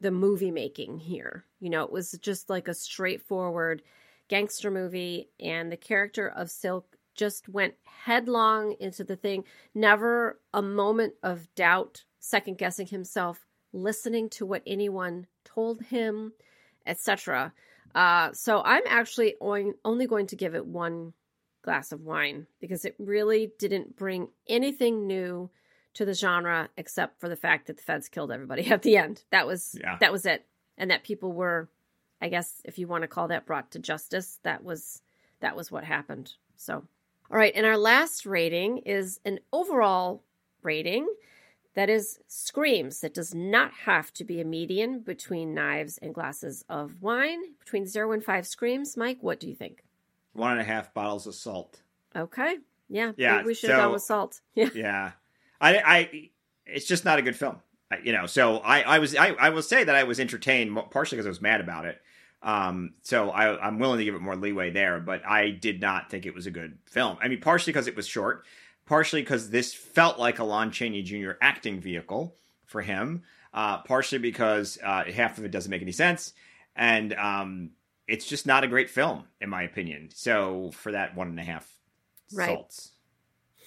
[0.00, 1.44] the movie making here.
[1.60, 3.82] You know, it was just like a straightforward
[4.28, 9.44] gangster movie and the character of Silk just went headlong into the thing.
[9.74, 16.32] Never a moment of doubt second guessing himself, listening to what anyone told him,
[16.86, 17.52] etc.
[17.94, 21.12] Uh, so I'm actually only going to give it one
[21.62, 25.50] glass of wine because it really didn't bring anything new
[25.94, 29.24] to the genre except for the fact that the feds killed everybody at the end.
[29.30, 29.96] That was yeah.
[30.00, 30.46] that was it,
[30.78, 31.68] and that people were,
[32.20, 35.02] I guess, if you want to call that brought to justice, that was
[35.40, 36.32] that was what happened.
[36.56, 40.22] So, all right, and our last rating is an overall
[40.62, 41.08] rating
[41.74, 43.00] that is screams.
[43.00, 47.40] That does not have to be a median between knives and glasses of wine.
[47.60, 48.96] Between zero and five screams.
[48.96, 49.82] Mike what do you think?
[50.32, 51.82] One and a half bottles of salt.
[52.14, 52.58] Okay.
[52.88, 54.40] Yeah yeah we should so, have gone with salt.
[54.54, 54.68] Yeah.
[54.74, 55.12] Yeah.
[55.60, 56.30] I i
[56.66, 57.56] it's just not a good film.
[58.02, 61.16] You know so i i was i, I will say that i was entertained partially
[61.16, 62.00] because i was mad about it.
[62.42, 66.10] Um, so I, I'm willing to give it more leeway there, but I did not
[66.10, 67.16] think it was a good film.
[67.20, 68.44] I mean, partially because it was short
[68.86, 71.32] partially because this felt like a Lon Chaney Jr.
[71.40, 73.22] acting vehicle for him,
[73.54, 76.32] uh, partially because uh, half of it doesn't make any sense,
[76.74, 77.70] and um,
[78.06, 80.10] it's just not a great film in my opinion.
[80.12, 81.68] So for that one and a half
[82.32, 82.48] right.
[82.48, 82.92] salts,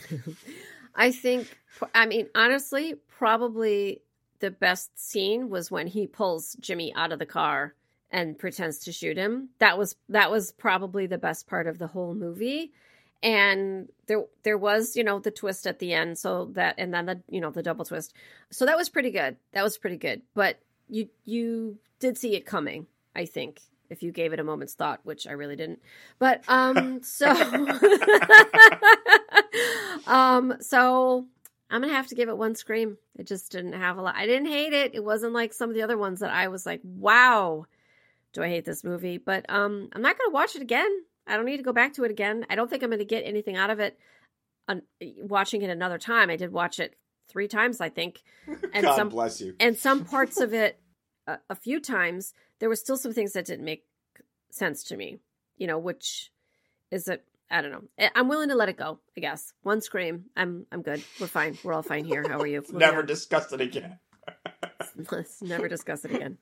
[0.96, 1.60] I think.
[1.94, 4.02] I mean, honestly, probably
[4.40, 7.74] the best scene was when he pulls Jimmy out of the car
[8.12, 9.50] and pretends to shoot him.
[9.60, 12.72] That was that was probably the best part of the whole movie
[13.26, 17.08] and there there was you know the twist at the end so that and then
[17.08, 18.14] the you know the double twist.
[18.52, 19.36] So that was pretty good.
[19.52, 20.22] That was pretty good.
[20.36, 24.74] But you you did see it coming i think if you gave it a moment's
[24.74, 25.80] thought which i really didn't.
[26.20, 27.28] But um so
[30.08, 31.26] um so
[31.72, 32.98] i'm gonna have to give it one scream.
[33.18, 34.16] It just didn't have a lot.
[34.16, 34.94] I didn't hate it.
[34.94, 37.66] It wasn't like some of the other ones that i was like wow
[38.34, 39.18] do i hate this movie?
[39.18, 40.92] But um i'm not gonna watch it again
[41.28, 42.46] I don't need to go back to it again.
[42.50, 43.98] I don't think I'm going to get anything out of it
[44.68, 46.30] on, eh, watching it another time.
[46.30, 46.96] I did watch it
[47.30, 48.22] three times, I think.
[48.74, 49.56] And God some, bless you.
[49.60, 50.80] And some parts of it
[51.28, 53.86] a, a few times, there were still some things that didn't make
[54.52, 55.20] sense to me,
[55.58, 56.32] you know, which
[56.92, 57.20] is a
[57.50, 57.84] I don't know.
[57.98, 59.00] Eh, I'm willing to let it go.
[59.16, 60.26] I guess one scream.
[60.36, 61.04] I'm I'm good.
[61.20, 61.58] We're fine.
[61.64, 62.26] We're all fine here.
[62.28, 62.64] How are you?
[62.74, 64.00] never discuss it again.
[65.12, 66.38] Let's never discuss it again.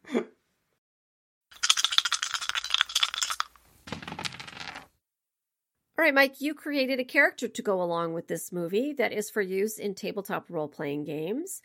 [6.04, 9.30] All right, Mike, you created a character to go along with this movie that is
[9.30, 11.62] for use in tabletop role playing games.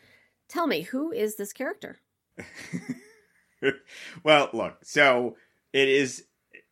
[0.49, 1.99] Tell me, who is this character?
[4.23, 5.35] well, look, so
[5.73, 6.25] it is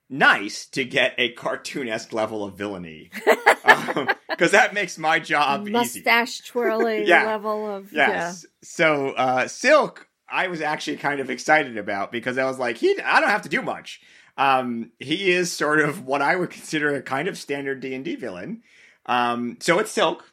[0.09, 6.39] nice to get a cartoonesque level of villainy because um, that makes my job mustache
[6.39, 6.49] easy.
[6.49, 7.27] twirling yeah.
[7.27, 8.45] level of yes.
[8.45, 8.49] Yeah.
[8.63, 12.97] So uh, Silk, I was actually kind of excited about because I was like, he,
[13.01, 14.03] I don't have to do much.
[14.37, 18.05] Um, he is sort of what I would consider a kind of standard D and
[18.05, 18.63] D villain.
[19.07, 20.25] Um, so it's Silk,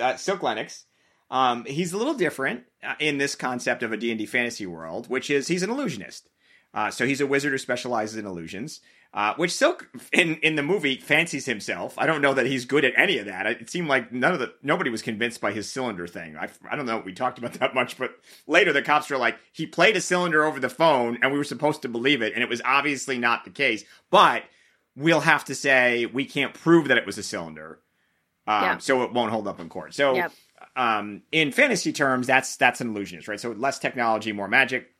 [0.00, 0.84] uh, Silk Lennox.
[1.30, 4.66] Um, he's a little different uh, in this concept of a D and D fantasy
[4.66, 6.28] world, which is he's an illusionist.
[6.74, 8.80] Uh, so he's a wizard who specializes in illusions.
[9.16, 11.94] Uh, which Silk in in the movie fancies himself.
[11.96, 13.46] I don't know that he's good at any of that.
[13.46, 16.36] It seemed like none of the nobody was convinced by his cylinder thing.
[16.36, 16.98] I, I don't know.
[16.98, 18.10] We talked about that much, but
[18.46, 21.44] later the cops were like, he played a cylinder over the phone, and we were
[21.44, 23.84] supposed to believe it, and it was obviously not the case.
[24.10, 24.42] But
[24.94, 27.78] we'll have to say we can't prove that it was a cylinder,
[28.46, 28.78] um, Yeah.
[28.78, 29.94] so it won't hold up in court.
[29.94, 30.32] So Yep.
[30.76, 33.40] um, in fantasy terms, that's that's an illusionist, right?
[33.40, 34.90] So less technology, more magic.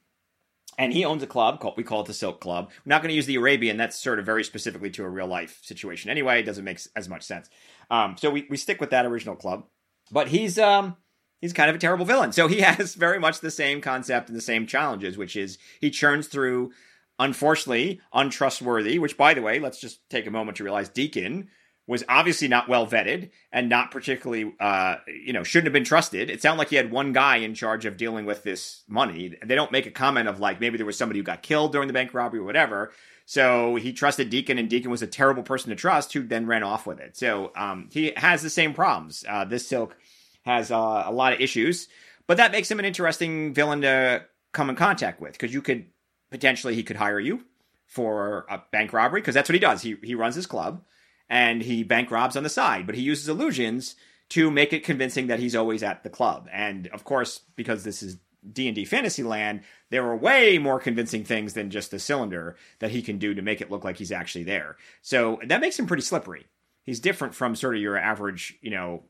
[0.78, 2.70] And he owns a club called we call it the Silk Club.
[2.84, 3.76] We're not going to use the Arabian.
[3.76, 6.10] That's sort of very specifically to a real life situation.
[6.10, 7.48] Anyway, it doesn't make as much sense.
[7.90, 9.64] Um, so we, we stick with that original club.
[10.10, 10.96] But he's um
[11.40, 12.32] he's kind of a terrible villain.
[12.32, 15.90] So he has very much the same concept and the same challenges, which is he
[15.90, 16.72] churns through
[17.18, 18.98] unfortunately untrustworthy.
[18.98, 21.48] Which, by the way, let's just take a moment to realize Deacon
[21.86, 26.28] was obviously not well vetted and not particularly, uh, you know, shouldn't have been trusted.
[26.28, 29.36] It sounded like he had one guy in charge of dealing with this money.
[29.44, 31.86] They don't make a comment of like maybe there was somebody who got killed during
[31.86, 32.92] the bank robbery or whatever.
[33.24, 36.62] So he trusted Deacon, and Deacon was a terrible person to trust, who then ran
[36.62, 37.16] off with it.
[37.16, 39.24] So um, he has the same problems.
[39.28, 39.96] Uh, this Silk
[40.44, 41.88] has uh, a lot of issues,
[42.28, 45.86] but that makes him an interesting villain to come in contact with because you could
[46.30, 47.44] potentially he could hire you
[47.86, 49.82] for a bank robbery because that's what he does.
[49.82, 50.82] He he runs his club
[51.28, 53.96] and he bank robs on the side, but he uses illusions
[54.28, 56.48] to make it convincing that he's always at the club.
[56.52, 58.18] And of course, because this is
[58.52, 63.18] D&D Fantasyland, there are way more convincing things than just the cylinder that he can
[63.18, 64.76] do to make it look like he's actually there.
[65.02, 66.46] So that makes him pretty slippery.
[66.82, 69.04] He's different from sort of your average, you know,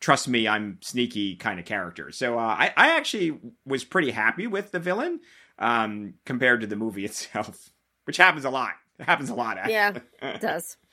[0.00, 2.10] trust me, I'm sneaky kind of character.
[2.10, 5.20] So uh, I, I actually was pretty happy with the villain
[5.58, 7.70] um, compared to the movie itself,
[8.04, 8.72] which happens a lot.
[8.98, 9.58] It happens a lot.
[9.58, 9.74] Actually.
[9.74, 10.76] Yeah, it does.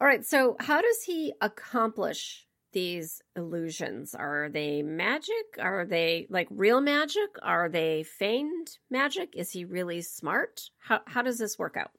[0.00, 0.24] All right.
[0.24, 4.14] So, how does he accomplish these illusions?
[4.14, 5.58] Are they magic?
[5.58, 7.30] Are they like real magic?
[7.42, 9.30] Are they feigned magic?
[9.34, 10.62] Is he really smart?
[10.78, 11.90] How how does this work out?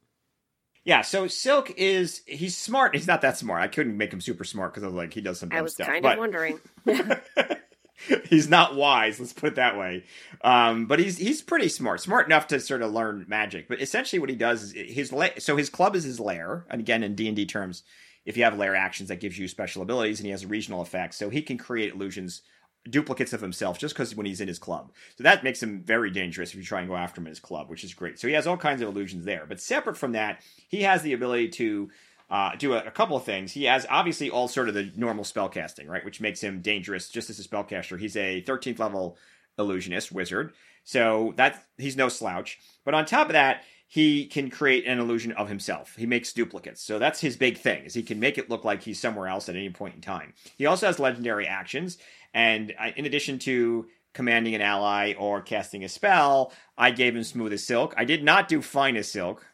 [0.83, 2.95] Yeah, so Silk is he's smart.
[2.95, 3.63] He's not that smart.
[3.63, 5.61] I couldn't make him super smart because I was like he does some dumb I
[5.63, 5.87] was stuff.
[5.87, 6.59] kind but of wondering.
[8.29, 9.19] he's not wise.
[9.19, 10.03] Let's put it that way.
[10.41, 13.67] Um, but he's he's pretty smart, smart enough to sort of learn magic.
[13.67, 16.81] But essentially, what he does is his la- so his club is his lair, and
[16.81, 17.83] again in D and D terms,
[18.25, 21.17] if you have lair actions, that gives you special abilities, and he has regional effects,
[21.17, 22.41] so he can create illusions.
[22.87, 24.91] Duplicates of himself just because when he's in his club.
[25.17, 27.39] So that makes him very dangerous if you try and go after him in his
[27.39, 28.19] club, which is great.
[28.19, 29.47] So he has all kinds of illusions there.
[29.49, 31.89] But separate from that, he has the ability to
[32.29, 33.51] uh, do a, a couple of things.
[33.51, 37.09] He has obviously all sort of the normal spell casting, right, which makes him dangerous
[37.09, 37.99] just as a spellcaster.
[37.99, 39.17] He's a 13th level
[39.57, 40.53] illusionist wizard,
[40.83, 42.59] so that he's no slouch.
[42.83, 45.95] But on top of that, he can create an illusion of himself.
[45.95, 47.85] He makes duplicates, so that's his big thing.
[47.85, 50.33] Is he can make it look like he's somewhere else at any point in time.
[50.57, 51.97] He also has legendary actions,
[52.33, 57.53] and in addition to commanding an ally or casting a spell, I gave him smooth
[57.53, 57.93] as silk.
[57.97, 59.45] I did not do fine as silk.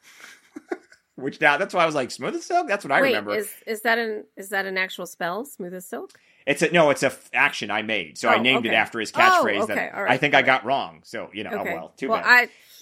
[1.22, 2.68] Which now that's why I was like smooth as silk.
[2.68, 3.36] That's what I Wait, remember.
[3.36, 5.46] is is that an is that an actual spell?
[5.46, 6.12] Smooth as silk.
[6.46, 8.18] It's a no, it's a f- action I made.
[8.18, 10.66] So I Oh, named it after his Oh, okay, that right, I think I got
[10.66, 11.02] wrong.
[11.04, 11.72] So you know, Okay.
[11.72, 12.26] oh well, too well, bad.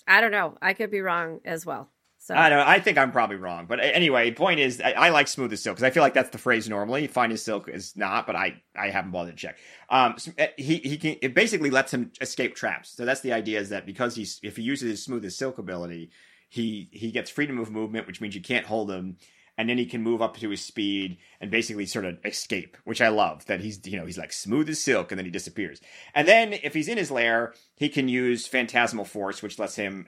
[0.07, 0.57] I I don't know.
[0.61, 1.89] I could be wrong as well.
[2.21, 2.63] So I know.
[2.65, 5.77] I think I'm probably wrong, but anyway, point is, I, I like smooth as silk
[5.77, 7.07] because I feel like that's the phrase normally.
[7.07, 9.57] Fine as silk is not, but I I haven't bothered to check.
[9.89, 12.89] Um, s- eh, he he can it basically lets him escape traps.
[12.95, 15.57] So that's the idea is that because he's if he uses his smooth as silk
[15.57, 16.11] ability,
[16.49, 19.17] he he gets freedom of movement, which means you can't hold him.
[19.57, 23.01] And then he can move up to his speed and basically sort of escape, which
[23.01, 23.45] I love.
[23.47, 25.81] That he's you know he's like smooth as silk, and then he disappears.
[26.15, 30.07] And then if he's in his lair, he can use phantasmal force, which lets him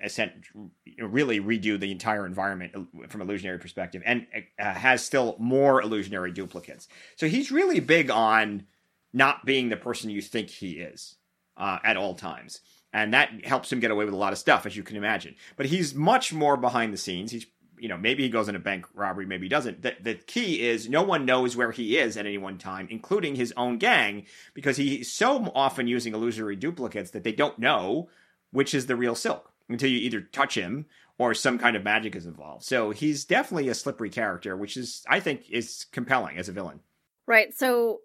[0.98, 4.26] really redo the entire environment uh, from illusionary perspective, and
[4.58, 6.88] uh, has still more illusionary duplicates.
[7.18, 8.68] So he's really big on
[9.12, 11.18] not being the person you think he is
[11.58, 12.62] uh, at all times,
[12.94, 15.36] and that helps him get away with a lot of stuff, as you can imagine.
[15.56, 17.32] But he's much more behind the scenes.
[17.32, 17.46] He's
[17.78, 19.82] you know, maybe he goes in a bank robbery, maybe he doesn't.
[19.82, 23.36] The, the key is no one knows where he is at any one time, including
[23.36, 28.08] his own gang, because he's so often using illusory duplicates that they don't know
[28.52, 30.86] which is the real Silk until you either touch him
[31.18, 32.64] or some kind of magic is involved.
[32.64, 36.82] So he's definitely a slippery character, which is, I think, is compelling as a villain.
[37.26, 37.54] Right.
[37.54, 38.02] So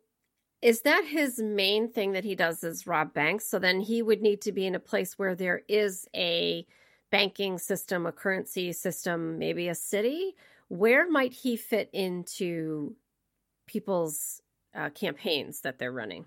[0.66, 3.46] is that his main thing that he does is rob banks?
[3.46, 6.66] So then he would need to be in a place where there is a
[7.12, 10.34] banking system, a currency system, maybe a city.
[10.66, 12.96] Where might he fit into
[13.68, 14.42] people's
[14.74, 16.26] uh, campaigns that they're running?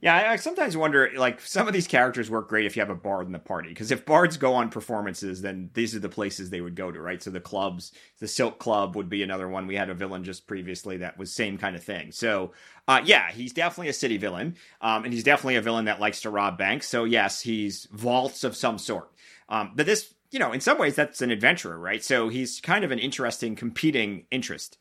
[0.00, 2.90] Yeah, I, I sometimes wonder, like, some of these characters work great if you have
[2.90, 3.70] a bard in the party.
[3.70, 7.00] Because if bards go on performances, then these are the places they would go to,
[7.00, 7.22] right?
[7.22, 9.66] So the clubs, the Silk Club would be another one.
[9.66, 12.12] We had a villain just previously that was same kind of thing.
[12.12, 12.52] So,
[12.86, 14.56] uh, yeah, he's definitely a city villain.
[14.82, 16.86] Um, and he's definitely a villain that likes to rob banks.
[16.88, 19.10] So, yes, he's vaults of some sort.
[19.48, 22.04] Um, but this you know, in some ways, that's an adventurer, right?
[22.04, 24.76] So he's kind of an interesting competing interest.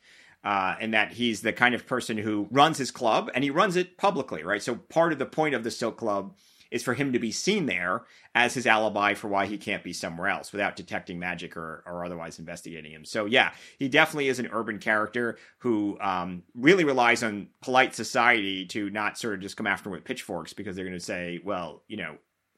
[0.45, 3.75] Uh, in that he's the kind of person who runs his club and he runs
[3.75, 4.61] it publicly, right?
[4.61, 6.35] So part of the point of the Silk Club
[6.69, 9.93] is for him to be seen there as his alibi for why he can't be
[9.93, 13.05] somewhere else without detecting magic or, or otherwise investigating him.
[13.05, 18.65] So yeah, he definitely is an urban character who um, really relies on polite society
[18.67, 21.39] to not sort of just come after him with pitchforks because they're going to say,
[21.43, 22.17] well, you know,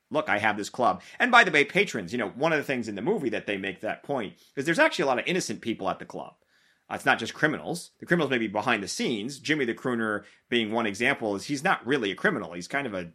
[0.09, 1.01] look, I have this club.
[1.19, 3.45] And by the way, patrons, you know, one of the things in the movie that
[3.45, 6.33] they make that point is there's actually a lot of innocent people at the club.
[6.89, 7.91] Uh, it's not just criminals.
[7.99, 9.39] The criminals may be behind the scenes.
[9.39, 12.53] Jimmy the crooner being one example is he's not really a criminal.
[12.53, 13.11] He's kind of a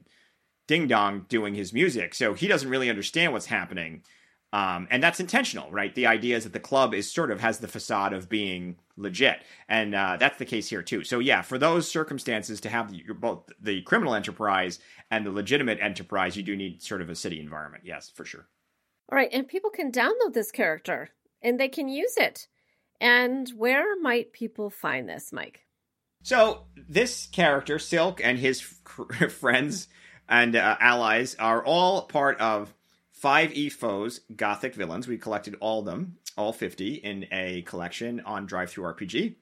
[0.69, 2.15] ding dong doing his music.
[2.15, 4.03] So he doesn't really understand what's happening.
[4.53, 5.95] Um, and that's intentional, right?
[5.95, 9.43] The idea is that the club is sort of has the facade of being legit,
[9.67, 11.05] and uh, that's the case here too.
[11.05, 14.79] So yeah, for those circumstances to have the, both the criminal enterprise
[15.11, 17.85] and the legitimate enterprise, you do need sort of a city environment.
[17.87, 18.47] Yes, for sure.
[19.11, 21.09] All right, and people can download this character
[21.41, 22.47] and they can use it.
[23.03, 25.67] And where might people find this, Mike?
[26.23, 28.61] So this character, Silk, and his
[29.29, 29.89] friends
[30.29, 32.73] and uh, allies are all part of
[33.21, 35.09] 5e foes, Gothic Villains.
[35.09, 39.35] We collected all of them, all 50, in a collection on Drive Through RPG.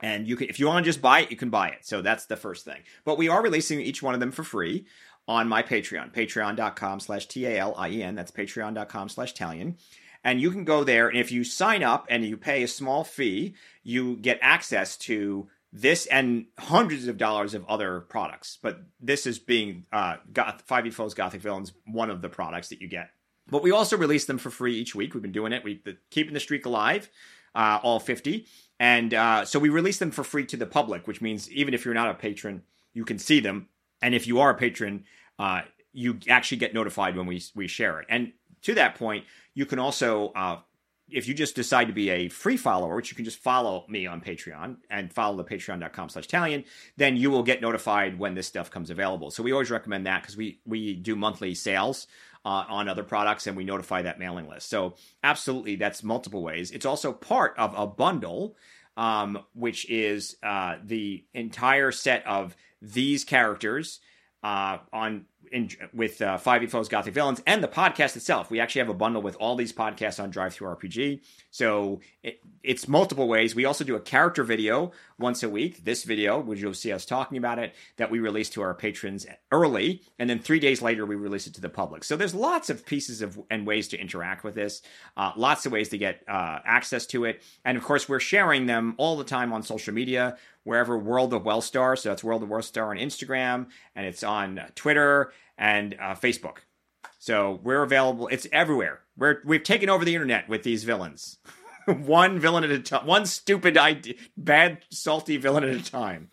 [0.00, 1.86] And you can, if you want to just buy it, you can buy it.
[1.86, 2.82] So that's the first thing.
[3.04, 4.86] But we are releasing each one of them for free
[5.28, 8.16] on my Patreon, patreon.com slash T-A-L-I-E-N.
[8.16, 9.76] That's patreon.com slash Talien.
[10.24, 13.02] And you can go there, and if you sign up and you pay a small
[13.02, 18.58] fee, you get access to this and hundreds of dollars of other products.
[18.62, 22.80] But this is being uh, Goth- 5e Foes Gothic Villains, one of the products that
[22.80, 23.10] you get.
[23.48, 25.14] But we also release them for free each week.
[25.14, 25.64] We've been doing it.
[25.64, 27.10] We've been keeping the streak alive,
[27.54, 28.46] uh, all 50.
[28.78, 31.84] And uh, so we release them for free to the public, which means even if
[31.84, 32.62] you're not a patron,
[32.92, 33.68] you can see them.
[34.00, 35.04] And if you are a patron,
[35.38, 35.62] uh,
[35.92, 38.06] you actually get notified when we, we share it.
[38.08, 39.24] And to that point,
[39.54, 40.58] you can also uh,
[41.12, 44.06] if you just decide to be a free follower, which you can just follow me
[44.06, 46.64] on Patreon and follow the patreon.com slash Talien,
[46.96, 49.30] then you will get notified when this stuff comes available.
[49.30, 52.06] So we always recommend that because we, we do monthly sales
[52.44, 54.68] uh, on other products and we notify that mailing list.
[54.68, 56.70] So absolutely, that's multiple ways.
[56.70, 58.56] It's also part of a bundle,
[58.96, 64.00] um, which is uh, the entire set of these characters
[64.42, 68.50] uh, on in, with uh, 5e Foes Gothic Villains and the podcast itself.
[68.50, 71.20] We actually have a bundle with all these podcasts on DriveThruRPG.
[71.50, 73.54] So it, it's multiple ways.
[73.54, 75.84] We also do a character video once a week.
[75.84, 79.26] This video, which you'll see us talking about it, that we release to our patrons
[79.50, 82.04] early, and then three days later we release it to the public.
[82.04, 84.82] So there's lots of pieces of and ways to interact with this.
[85.16, 88.66] Uh, lots of ways to get uh, access to it, and of course we're sharing
[88.66, 91.98] them all the time on social media wherever World of Welstar.
[91.98, 96.58] So that's World of Welstar on Instagram, and it's on Twitter and uh, Facebook.
[97.18, 98.28] So we're available.
[98.28, 99.00] It's everywhere.
[99.16, 101.38] We're we've taken over the internet with these villains.
[101.86, 103.06] one villain at a time.
[103.06, 106.30] One stupid, idea, bad, salty villain at a time.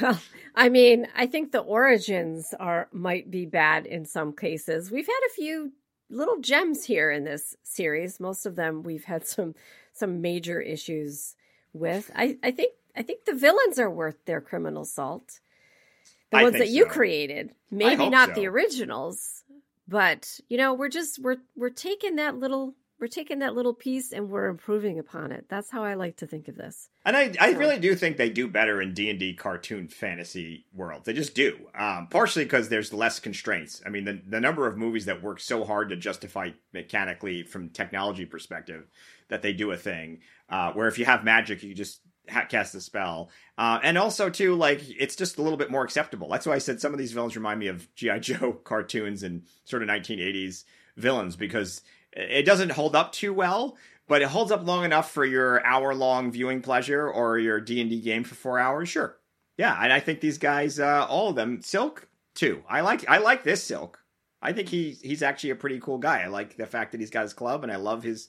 [0.00, 0.20] Well,
[0.54, 4.90] I mean, I think the origins are might be bad in some cases.
[4.90, 5.72] We've had a few
[6.10, 8.20] little gems here in this series.
[8.20, 9.54] Most of them we've had some
[9.92, 11.34] some major issues
[11.72, 12.10] with.
[12.14, 15.40] I, I think I think the villains are worth their criminal salt.
[16.30, 16.90] The I ones that you so.
[16.90, 17.52] created.
[17.70, 18.34] Maybe not so.
[18.34, 19.44] the originals,
[19.86, 24.12] but you know, we're just we're we're taking that little we're taking that little piece
[24.12, 25.46] and we're improving upon it.
[25.48, 26.88] That's how I like to think of this.
[27.04, 27.58] And I, I so.
[27.58, 31.04] really do think they do better in D and D cartoon fantasy world.
[31.04, 31.56] They just do.
[31.78, 33.80] Um, partially because there's less constraints.
[33.86, 37.70] I mean, the the number of movies that work so hard to justify mechanically from
[37.70, 38.86] technology perspective
[39.28, 40.20] that they do a thing.
[40.50, 42.00] Uh, where if you have magic, you just
[42.48, 43.30] cast a spell.
[43.56, 46.28] Uh, and also, too, like, it's just a little bit more acceptable.
[46.28, 48.18] That's why I said some of these villains remind me of G.I.
[48.20, 50.64] Joe cartoons and sort of 1980s
[50.96, 51.82] villains because
[52.12, 53.76] it doesn't hold up too well,
[54.06, 58.00] but it holds up long enough for your hour long viewing pleasure or your D&D
[58.00, 58.88] game for four hours.
[58.88, 59.16] Sure.
[59.56, 59.78] Yeah.
[59.80, 62.62] And I think these guys, uh, all of them, Silk, too.
[62.68, 63.98] I like, I like this Silk.
[64.40, 66.22] I think he he's actually a pretty cool guy.
[66.22, 68.28] I like the fact that he's got his club, and I love his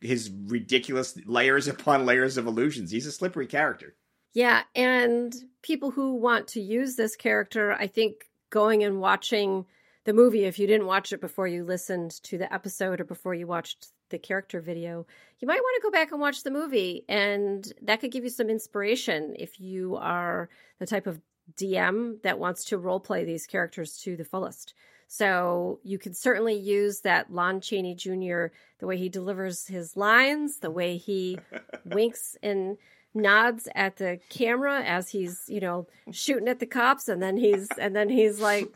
[0.00, 2.90] his ridiculous layers upon layers of illusions.
[2.90, 3.94] He's a slippery character.
[4.32, 9.66] Yeah, and people who want to use this character, I think going and watching
[10.04, 13.34] the movie if you didn't watch it before you listened to the episode or before
[13.34, 15.06] you watched the character video,
[15.38, 18.30] you might want to go back and watch the movie and that could give you
[18.30, 20.48] some inspiration if you are
[20.78, 21.20] the type of
[21.56, 24.74] DM that wants to role play these characters to the fullest.
[25.12, 30.58] So you can certainly use that Lon Chaney Jr., the way he delivers his lines,
[30.58, 31.36] the way he
[31.84, 32.78] winks and
[33.12, 37.66] nods at the camera as he's, you know, shooting at the cops and then he's
[37.76, 38.68] and then he's like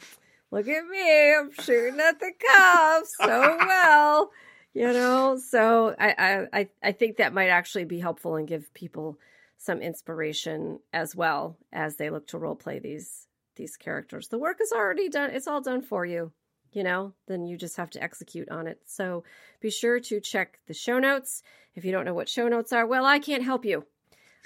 [0.51, 4.31] look at me, I'm shooting at the cops so well,
[4.73, 5.39] you know.
[5.39, 9.21] So I, I, I think that might actually be helpful and give people
[9.57, 14.29] some inspiration as well as they look to role play these these characters.
[14.29, 16.33] The work is already done; it's all done for you.
[16.73, 18.81] You know, then you just have to execute on it.
[18.85, 19.23] So
[19.61, 21.43] be sure to check the show notes.
[21.75, 23.87] If you don't know what show notes are, well, I can't help you.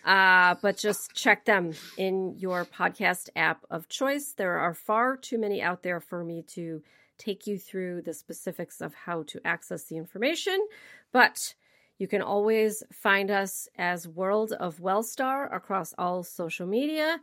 [0.05, 4.33] Uh, but just check them in your podcast app of choice.
[4.37, 6.83] There are far too many out there for me to
[7.19, 10.67] take you through the specifics of how to access the information,
[11.13, 11.55] but
[11.99, 17.21] you can always find us as World of Welstar across all social media.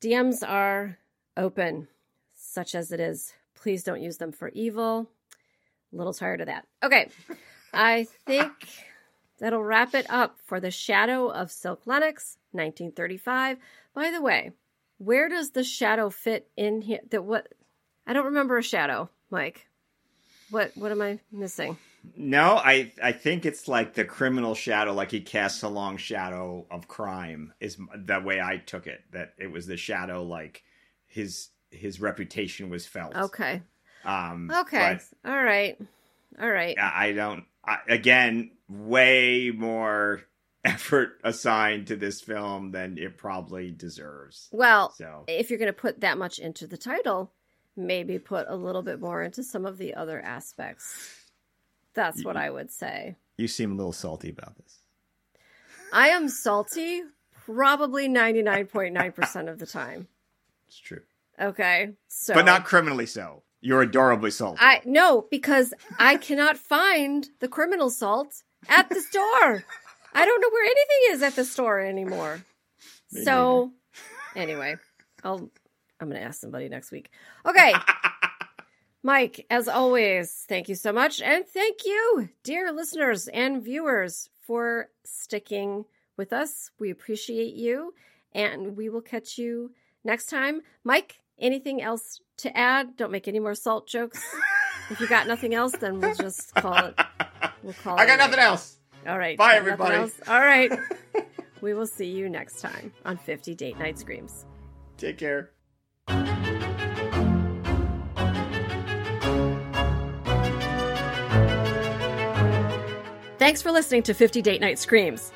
[0.00, 0.96] DMs are
[1.36, 1.88] open,
[2.34, 3.32] such as it is.
[3.54, 5.08] Please don't use them for evil.
[5.92, 6.66] A little tired of that.
[6.82, 7.08] Okay.
[7.72, 8.52] I think
[9.38, 13.58] that'll wrap it up for The Shadow of Silk Lennox, 1935.
[13.94, 14.52] By the way,
[14.98, 17.00] where does the shadow fit in here?
[17.10, 17.48] That what
[18.06, 19.66] I don't remember a shadow, Mike.
[20.50, 21.76] What what am I missing?
[22.16, 26.66] No, I I think it's like the criminal shadow, like he casts a long shadow
[26.70, 27.52] of crime.
[27.60, 29.02] Is the way I took it.
[29.12, 30.62] That it was the shadow, like
[31.16, 33.16] his his reputation was felt.
[33.16, 33.62] Okay.
[34.04, 34.50] Um.
[34.54, 34.98] Okay.
[35.24, 35.76] All right.
[36.40, 36.78] All right.
[36.78, 37.44] I I don't.
[37.64, 40.22] I, again, way more
[40.64, 44.48] effort assigned to this film than it probably deserves.
[44.52, 47.32] Well, So if you're going to put that much into the title,
[47.76, 51.24] maybe put a little bit more into some of the other aspects.
[51.94, 53.16] That's what I would say.
[53.38, 54.80] you seem a little salty about this.
[55.92, 57.02] I am salty
[57.46, 60.08] probably 99.9% of the time.
[60.66, 61.02] It's true,
[61.40, 61.92] Okay.
[62.08, 63.42] So but not criminally so.
[63.60, 64.58] You're adorably salty.
[64.60, 69.64] I no, because I cannot find the criminal salt at the store.
[70.14, 72.42] I don't know where anything is at the store anymore.
[73.08, 73.72] So
[74.34, 74.76] anyway,
[75.24, 75.50] I'll
[76.00, 77.10] I'm gonna ask somebody next week.
[77.44, 77.72] Okay.
[79.02, 81.22] Mike, as always, thank you so much.
[81.22, 85.84] And thank you, dear listeners and viewers, for sticking
[86.16, 86.70] with us.
[86.80, 87.94] We appreciate you.
[88.32, 89.70] And we will catch you
[90.06, 90.62] next time.
[90.84, 92.96] Mike, anything else to add?
[92.96, 94.24] Don't make any more salt jokes.
[94.90, 96.98] if you got nothing else, then we'll just call it.
[97.62, 98.78] We'll call it I it got nothing else.
[99.06, 99.36] All right.
[99.36, 100.10] Bye, everybody.
[100.26, 100.72] All right.
[101.60, 104.46] we will see you next time on 50 Date Night Screams.
[104.96, 105.50] Take care.
[113.38, 115.30] Thanks for listening to 50 Date Night Screams.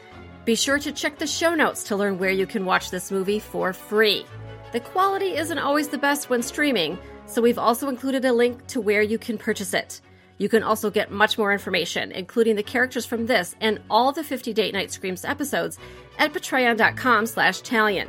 [0.45, 3.39] Be sure to check the show notes to learn where you can watch this movie
[3.39, 4.25] for free.
[4.73, 8.81] The quality isn't always the best when streaming, so we've also included a link to
[8.81, 10.01] where you can purchase it.
[10.39, 14.25] You can also get much more information, including the characters from this and all the
[14.25, 15.79] 50 Date Night Screams episodes
[16.19, 18.09] at patreon.com slash Talien.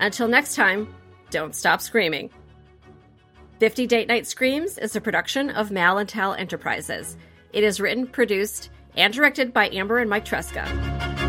[0.00, 0.92] Until next time,
[1.30, 2.30] don't stop screaming.
[3.60, 7.16] 50 Date Night Screams is a production of Mal and Tal Enterprises.
[7.52, 11.21] It is written, produced, and directed by Amber and Mike Tresca.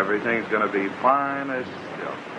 [0.00, 1.66] Everything's going to be fine as
[1.98, 2.29] silk.